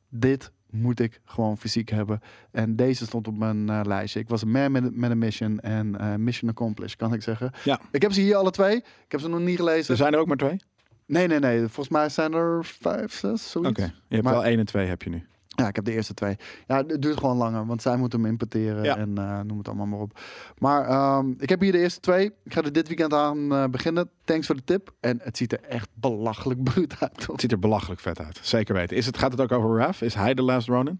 [0.09, 2.19] dit moet ik gewoon fysiek hebben.
[2.51, 4.19] En deze stond op mijn eh, lijstje.
[4.19, 7.51] Ik was een man met, met een mission en eh, mission accomplished, kan ik zeggen.
[7.63, 7.79] Ja.
[7.91, 8.75] Ik heb ze hier alle twee.
[8.75, 9.91] Ik heb ze nog niet gelezen.
[9.91, 10.57] Er zijn er ook maar twee?
[11.05, 11.59] Nee, nee, nee.
[11.59, 13.69] Volgens mij zijn er vijf, zes, zoiets.
[13.69, 13.81] Oké.
[13.83, 15.25] Je hebt Maar- wel één en twee heb je nu.
[15.55, 16.35] Ja, ik heb de eerste twee.
[16.67, 18.97] Ja, het duurt gewoon langer, want zij moeten hem importeren Ja.
[18.97, 20.19] en eh, noem het allemaal maar op.
[20.57, 22.25] Maar ehm, ik heb hier de eerste twee.
[22.43, 24.09] Ik ga er dit weekend aan eh, beginnen.
[24.23, 24.91] Thanks voor de tip.
[24.99, 27.27] En het ziet er echt belachelijk bruut uit.
[27.27, 28.39] Het ziet er belachelijk vet uit.
[28.41, 28.97] Zeker weten.
[28.97, 30.01] Is het, gaat het ook over Raph?
[30.01, 30.99] Is hij de Last Ronin?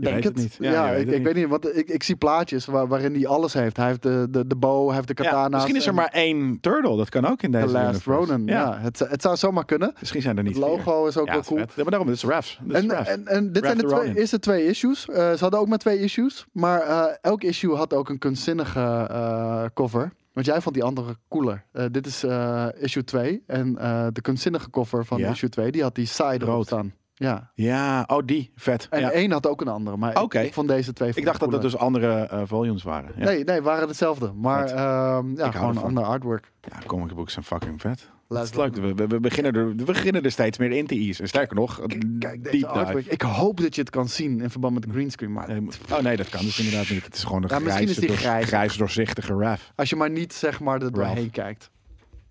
[0.00, 0.56] Je Denk weet het het niet.
[0.60, 2.88] Ja, Ja, je weet ik, het ik weet niet, want ik, ik zie plaatjes waar,
[2.88, 3.76] waarin hij alles heeft.
[3.76, 5.52] Hij heeft de, de, de bow, hij heeft de Ja, katana's.
[5.52, 6.96] misschien is er maar één turtle.
[6.96, 8.10] Dat kan ook in deze The Last universe.
[8.32, 8.46] Ronin.
[8.46, 9.92] Ja, het, het zou zomaar kunnen.
[10.00, 11.58] Misschien zijn er niet Het logo is ook wel cool.
[11.60, 11.68] vet.
[11.74, 14.38] Ja, maar daarom, dit is is En, en, en dit Raph zijn de twee, eerste
[14.38, 15.08] twee issues.
[15.08, 16.46] Eh, ze hadden ook maar twee issues.
[16.52, 20.12] Maar eh, elk issue had ook een kunstzinnige eh, cover.
[20.32, 21.64] Want jij vond die andere cooler.
[21.72, 23.42] Eh, dit is eh, issue 2.
[23.46, 25.30] En eh, de kunstzinnige cover van Ja.
[25.30, 26.66] issue 2, die had die side Rood.
[26.66, 26.92] staan.
[27.18, 27.50] Ja.
[27.54, 28.50] Ja, oh die.
[28.56, 28.86] Vet.
[28.90, 29.10] En ja.
[29.10, 29.96] één had ook een andere.
[29.96, 33.10] Maar ik- vond deze twee Ik dacht dat het dus andere eh, volumes waren.
[33.16, 34.32] Ja, Nee, nee, waren hetzelfde.
[34.32, 36.52] Maar ehm, ja, gewoon een ander artwork.
[36.60, 38.10] ja comic books zijn fucking vet.
[38.42, 38.74] Is leuk.
[38.76, 41.28] We, we, we beginnen er, we beginnen er steeds meer in te easen.
[41.28, 41.80] Sterker nog,
[42.18, 43.06] Kijk, deze artwork.
[43.06, 45.32] Ik hoop dat je het kan zien in verband met de greenscreen.
[45.32, 47.04] Maar Nee, Oh nee, dat kan dus inderdaad niet.
[47.04, 48.46] Het is gewoon een Ja, misschien is grijze, die door- grijs.
[48.46, 49.62] grijs doorzichtige Raph.
[49.74, 51.70] als je maar niet zeg maar er doorheen kijkt.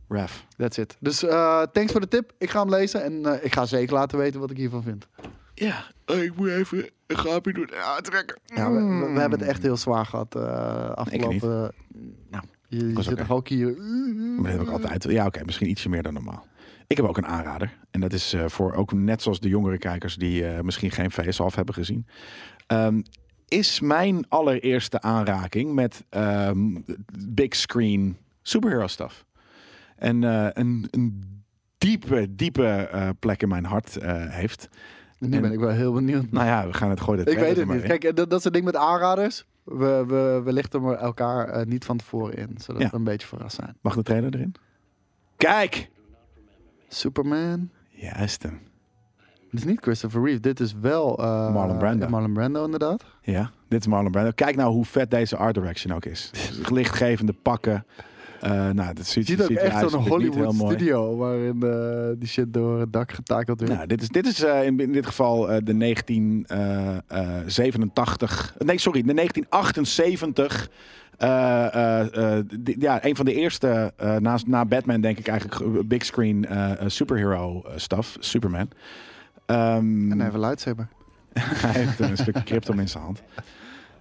[0.08, 0.34] Raph.
[0.58, 0.97] That's it.
[0.99, 2.32] Dus eh, thanks voor de tip.
[2.38, 5.08] Ik ga hem lezen en eh, ik ga zeker laten weten wat ik hiervan vind.
[5.53, 7.70] Ja, oh, ik moet even een grapje doen.
[7.76, 8.39] Aantrekken.
[8.45, 11.72] Ja, we, we- we hebben het echt heel zwaar gehad eh afgelopen...
[12.30, 13.78] nou, je, zit toch ook hier...
[13.78, 15.03] Maar dat heb ik altijd.
[15.03, 16.45] Ja, oké, misschien ietsje meer dan normaal.
[16.88, 17.78] Ik heb ook een aanrader.
[17.91, 21.12] En dat is eh, voor ook net zoals de jongere kijkers die eh, misschien geen
[21.12, 22.08] face-off hebben gezien.
[22.68, 23.01] Ehm,
[23.47, 26.78] is mijn allereerste aanraking met ehm,
[27.28, 29.26] big screen superhero stuff.
[29.98, 31.24] En eh, een, een
[31.78, 34.70] diepe, diepe eh, plek in mijn hart eh, heeft.
[35.20, 36.32] Nu En- ben ik wel heel benieuwd.
[36.32, 37.26] Nou ja, we gaan het gooien.
[37.26, 37.82] ik weet het niet.
[37.82, 37.88] in.
[38.00, 39.45] Kijk, dat, dat is het ding met aanraders.
[39.64, 42.50] We, we, we lichten elkaar niet van tevoren in.
[42.58, 42.89] Zodat Ja.
[42.89, 43.78] we een beetje verrast zijn.
[43.82, 44.56] Mag de trailer erin?
[45.38, 45.89] Kijk!
[46.88, 47.70] Superman.
[47.89, 48.60] Juist hem.
[49.52, 50.39] Dit is niet Christopher Reeve.
[50.39, 51.16] Dit is wel...
[51.54, 52.10] Marlon Brando.
[52.10, 53.04] Marlon Brando, inderdaad.
[53.22, 54.32] Ja, dit is Marlon Brando.
[54.36, 56.32] Kijk nou hoe vet deze art direction ook is.
[56.72, 57.86] Lichtgevende pakken.
[58.42, 61.18] Eh nou, dat ziet, ziet ook ziet echt zo'n Hollywood studio...
[61.18, 63.74] waarin eh, die shit door het dak getakeld wordt.
[63.76, 68.56] Nou, dit is, dit is eh, in, in dit geval de 1987.
[68.66, 70.70] nee, sorry, de 1978.
[71.18, 75.88] eh, eh, eh, di- ja, een van de eerste, naast, na Batman denk ik eigenlijk,
[75.88, 76.46] big screen
[76.88, 78.18] superhero stuff.
[78.20, 78.70] Superman.
[79.46, 80.88] Ehm, En even lightsaber.
[81.40, 83.22] hij heeft een stukje crypto in zijn hand.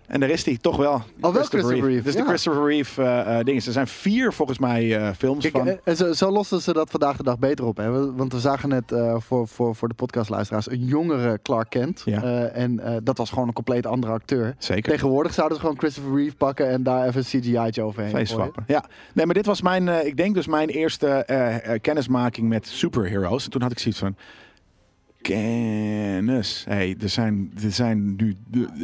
[0.07, 1.03] En daar is hij toch wel.
[1.17, 2.27] wel Christopher Reeve, is de ja.
[2.27, 3.63] Christopher Reeve eh, dingen.
[3.67, 5.79] Er zijn vier volgens mij eh, films Kijk, van.
[5.85, 7.77] en zo, zo lossen ze dat vandaag de dag beter op.
[7.77, 8.15] Hè?
[8.15, 12.03] Want we zagen net voor, voor, voor de podcastluisteraars een jongere Clark Kent.
[12.05, 12.47] Ja.
[12.47, 14.55] En dat was gewoon een compleet andere acteur.
[14.59, 14.93] Zeker.
[14.93, 18.11] Tegenwoordig zouden ze gewoon Christopher Reeve pakken en daar even een CGI'tje overheen.
[18.11, 18.65] Faceswappen.
[18.67, 21.25] Ja, nee, maar dit was mijn, ik denk dus mijn eerste
[21.81, 23.45] kennismaking met superheroes.
[23.45, 24.17] En toen had ik zoiets van
[25.27, 26.65] kennis.
[26.69, 28.37] Hey, er zijn, er zijn nu,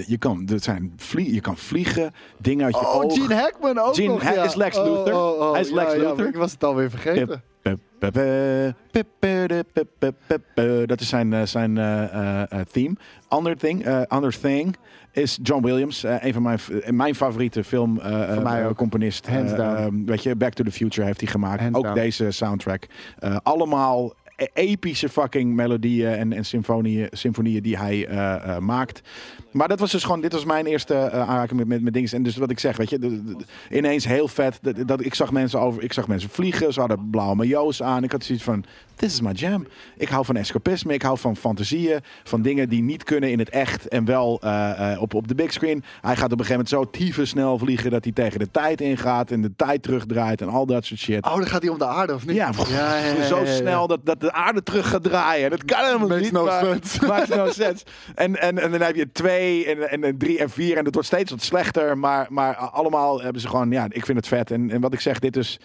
[0.07, 3.09] je kan, er zijn je kan vliegen, dingen uit je oh, ogen.
[3.09, 5.15] Oh, Gene Hackman ook Gene, nog, is Lex oh, Luthor.
[5.15, 6.27] Oh, oh, hij is Lex Luthor.
[6.27, 7.43] Ik was het alweer vergeten.
[10.87, 12.95] Dat is zijn, eh, zijn eh, eh, theme.
[13.29, 14.77] Ander thing, uh, thing
[15.13, 16.03] is John Williams.
[16.03, 16.59] een van mijn,
[16.91, 18.75] mijn favoriete filmcomponist.
[18.77, 19.27] componist.
[19.29, 21.61] Ehm, weet je, Back to the Future heeft hij gemaakt.
[21.61, 22.87] Hands ook deze soundtrack.
[23.43, 24.13] allemaal
[24.53, 29.01] epische fucking melodieën en, en symfonieën, symfonieën die hij eh, eh, maakt.
[29.51, 32.11] Maar dat was dus gewoon, dit was mijn eerste eh, aanraking met, met, met dingen.
[32.13, 33.35] En dus wat ik zeg, weet je,
[33.71, 34.59] ineens heel vet.
[34.63, 38.05] Dat, dat, ik, zag mensen over, ik zag mensen vliegen, ze hadden blauwe majo's aan.
[38.05, 38.65] Ik had zoiets van,
[39.03, 39.67] this is my jam.
[39.97, 43.51] Ik hou van escapisme, ik hou van fantasieën, van dingen die niet kunnen in het
[43.51, 45.85] echt en wel eh, eh, op, op de big screen.
[46.01, 48.81] Hij gaat op een gegeven moment zo tyfus snel vliegen dat hij tegen de tijd
[48.81, 51.25] ingaat en de tijd terugdraait en al dat soort shit.
[51.27, 52.37] Oh, dan gaat hij om de aarde, of niet?
[52.37, 52.53] Ja,
[53.29, 55.51] zo snel dat, dat de aarde terug gaat draaien.
[55.51, 56.33] Dat kan helemaal Makes niet.
[56.33, 57.07] no maar- sense.
[57.07, 57.85] Makes no sense.
[58.15, 60.77] En, en, en dan heb je twee en, en, en drie en vier.
[60.77, 61.99] En het wordt steeds wat slechter.
[61.99, 63.71] Maar, maar allemaal hebben ze gewoon...
[63.71, 64.51] Ja, ik vind het vet.
[64.51, 65.61] En, en wat ik zeg, dit is...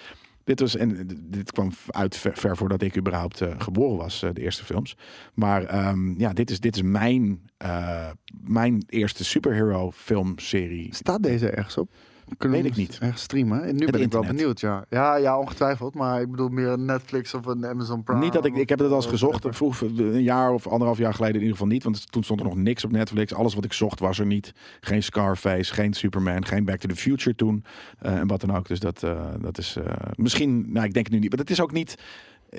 [0.47, 4.41] Dit, was, en dit kwam uit ver, voordat ik überhaupt eh, geboren was, eh, de
[4.41, 4.97] eerste films.
[5.33, 8.09] Maar ehm, ja, dit is, dit is mijn, eh,
[8.41, 10.95] mijn eerste superhero filmserie.
[10.95, 11.89] Staat deze ergens op?
[12.37, 12.99] Kunnen we Weet ik hem niet.
[13.01, 13.63] Ergens streamen.
[13.63, 14.85] En nu Het ben ik wel benieuwd, ja.
[14.89, 15.15] ja.
[15.15, 15.93] Ja, ongetwijfeld.
[15.93, 18.19] Maar ik bedoel meer Netflix of een Amazon Prime.
[18.19, 21.13] Niet dat ik, ik heb het al eens gezocht, vroeg een jaar of anderhalf jaar
[21.13, 23.33] geleden in ieder geval niet, want toen stond er nog niks op Netflix.
[23.33, 24.53] Alles wat ik zocht was er niet.
[24.79, 27.63] Geen Scarface, geen Superman, geen Back to the Future toen
[27.99, 28.67] eh, en wat dan ook.
[28.67, 31.49] Dus dat, eh, dat is eh, misschien, nou ik denk het nu niet, maar het
[31.49, 31.95] is ook niet.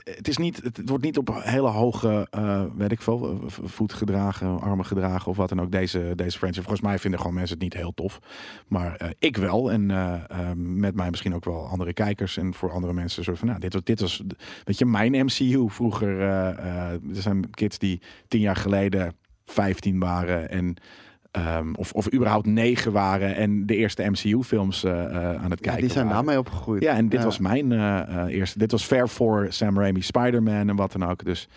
[0.04, 4.60] Het, is niet, het wordt niet op hele hoge, eh, weet ik veel, voet gedragen,
[4.60, 5.72] armen gedragen of wat dan ook.
[5.72, 6.62] Deze, deze franchise.
[6.62, 8.18] Volgens mij vinden gewoon mensen het niet heel tof.
[8.68, 9.72] Maar eh, ik wel.
[9.72, 12.36] En eh, met mij misschien ook wel andere kijkers.
[12.36, 14.22] En voor andere mensen soort van, nou, dit was, dit was
[14.64, 16.20] weet je, mijn MCU vroeger.
[16.20, 20.76] er zijn kids die tien jaar geleden 15 waren en
[21.46, 25.64] ehm, of, of überhaupt negen waren en de eerste MCU-films eh, eh, aan het Ja,
[25.64, 26.82] kijken die zijn daarmee opgegroeid.
[26.82, 27.24] Ja, en dit Ja.
[27.24, 28.58] was mijn eh, eerste.
[28.58, 31.24] Dit was ver voor Sam Raimi Spider-Man en wat dan ook.
[31.24, 31.48] Dus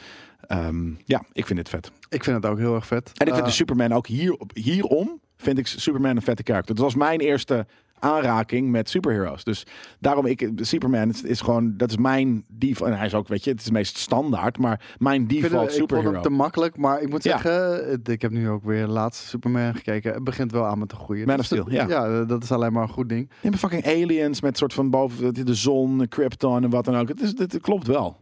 [0.47, 1.91] ehm, ja, ik vind dit vet.
[2.09, 3.11] Ik vind het ook heel erg vet.
[3.17, 6.75] En ik vind de Superman ook hier, hierom vind ik Superman een vette karakter.
[6.75, 7.65] Dat was mijn eerste
[8.01, 9.43] aanraking met superheroes.
[9.43, 9.65] Dus
[9.99, 12.89] daarom ik Superman is, is gewoon dat is mijn default.
[12.91, 15.41] En hij is ook, weet je, het is het meest standaard, maar mijn ik vind
[15.41, 16.13] default ik vond superhero.
[16.13, 17.31] hem te makkelijk, maar ik moet Ja.
[17.39, 20.13] zeggen, ik heb nu ook weer laatst Superman gekeken.
[20.13, 21.25] Het begint wel aan met te groeien.
[21.27, 22.23] Man Dus of Steel, dat- ja.
[22.25, 23.29] dat is alleen maar een goed ding.
[23.41, 27.07] Hebt fucking aliens met soort van boven de zon, Krypton en wat dan ook.
[27.07, 28.17] Het, is, het klopt wel.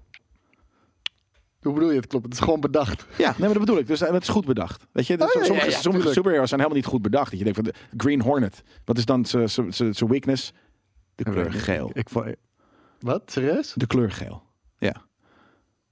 [1.62, 2.26] Hoe bedoel je het klopt?
[2.26, 3.06] Het is gewoon bedacht.
[3.18, 3.88] Ja, nee, maar dat bedoel ik.
[3.88, 4.86] Dus het is goed bedacht.
[4.92, 7.30] Weet je, dus Oh, ja, sommige, ja, ja, sommige superheroes zijn helemaal niet goed bedacht.
[7.30, 8.64] Dat je denkt van de Green Hornet.
[8.86, 10.54] Wat is dan zijn- weakness?
[11.16, 11.90] De kleur geel.
[11.94, 12.36] Ik, ik,
[13.00, 13.32] wat?
[13.32, 13.74] Serieus?
[13.76, 14.44] De kleur geel.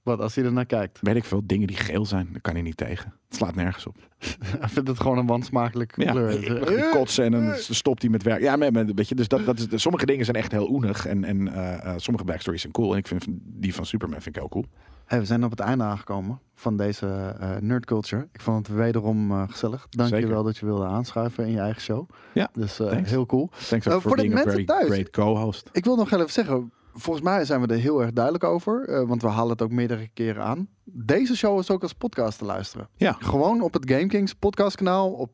[0.08, 0.98] Wat, als hij er naar kijkt?
[1.00, 3.12] Weet ik veel, dingen die geel zijn, daar kan hij niet tegen.
[3.28, 3.96] Het slaat nergens op.
[4.60, 6.88] Hij vindt het gewoon een wansmakelijke Ja, kleur.
[6.92, 8.40] kotsen en dan stopt hij met werk.
[8.40, 11.06] Ja, maar, weet je, dus dat, dat is, sommige dingen zijn echt heel oenig.
[11.06, 12.92] En, en eh, eh, sommige backstories zijn cool.
[12.92, 14.64] En ik vind die van Superman vind ik heel cool.
[15.06, 18.28] Hey, we zijn op het einde aangekomen van deze eh nerd culture.
[18.32, 19.86] Ik vond het wederom eh, gezellig.
[19.90, 22.08] Dank je wel dat je wilde aanschuiven in je eigen show.
[22.34, 23.50] Ja, Dus eh, heel cool.
[23.68, 24.86] Thanks Eh, voor de mensen very thuis.
[24.90, 25.68] great co-host.
[25.72, 28.88] Ik wil nog even zeggen, volgens mij zijn we er heel erg duidelijk over.
[28.88, 30.68] eh, want we halen het ook meerdere keren aan.
[30.84, 32.88] Deze show is ook als podcast te luisteren.
[32.96, 33.16] Ja.
[33.18, 35.10] Gewoon op het Game Kings podcastkanaal.
[35.10, 35.30] Op,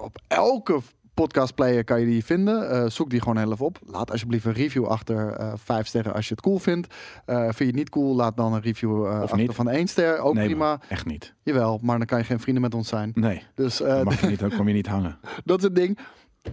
[0.00, 0.80] op elke
[1.14, 2.70] podcastplayer kan je die vinden.
[2.70, 3.78] Eh, zoek die gewoon heel even op.
[3.86, 5.28] Laat alsjeblieft een review achter.
[5.32, 6.94] eh vijf sterren als je het cool vindt.
[7.26, 9.54] Eh, vind je het niet cool, laat dan een review achter niet.
[9.54, 10.18] van één ster.
[10.18, 10.66] Ook nee, prima.
[10.68, 11.34] man, echt niet.
[11.42, 13.10] Jawel, maar dan kan je geen vrienden met ons zijn.
[13.14, 15.18] Nee, Dus mag je niet, dan kom je niet hangen.
[15.44, 15.98] dat is het ding.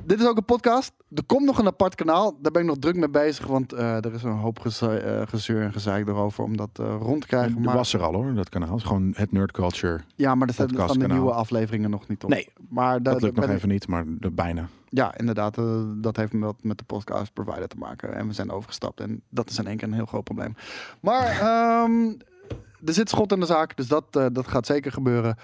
[0.05, 0.91] Dit is ook een podcast.
[1.15, 2.37] Er komt nog een apart kanaal.
[2.41, 3.47] Daar ben ik nog druk mee bezig.
[3.47, 6.95] Want eh, er is een hoop geze- eh, gezeur en gezeik erover om dat eh,
[7.01, 7.53] rond te krijgen.
[7.53, 8.69] Dat Maar, was er al hoor, dat kanaal.
[8.69, 9.99] Het is gewoon het nerd culture.
[10.15, 12.29] ja, maar er staan, staan de nieuwe afleveringen nog niet op.
[12.29, 14.67] Nee, maar Dat lukt nog ik- even niet, maar de- bijna.
[14.89, 15.55] Ja, inderdaad.
[15.97, 18.13] dat heeft wat met de podcast provider te maken.
[18.15, 18.99] En we zijn overgestapt.
[18.99, 20.55] En dat is in één keer een heel groot probleem.
[20.99, 22.07] Maar ehm,
[22.85, 23.77] er zit schot in de zaak.
[23.77, 25.35] Dus dat, dat gaat zeker gebeuren.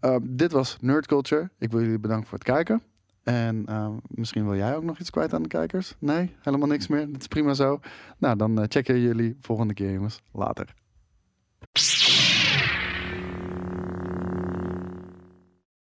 [0.00, 1.50] Ehm, dit was Nerd Culture.
[1.58, 2.82] Ik wil jullie bedanken voor het kijken.
[3.22, 5.94] En ehm, misschien wil jij ook nog iets kwijt aan de kijkers?
[5.98, 7.12] Nee, helemaal niks meer.
[7.12, 7.80] Dat is prima zo.
[8.18, 10.22] Nou, dan eh, checken jullie volgende keer, jongens.
[10.32, 10.74] Later.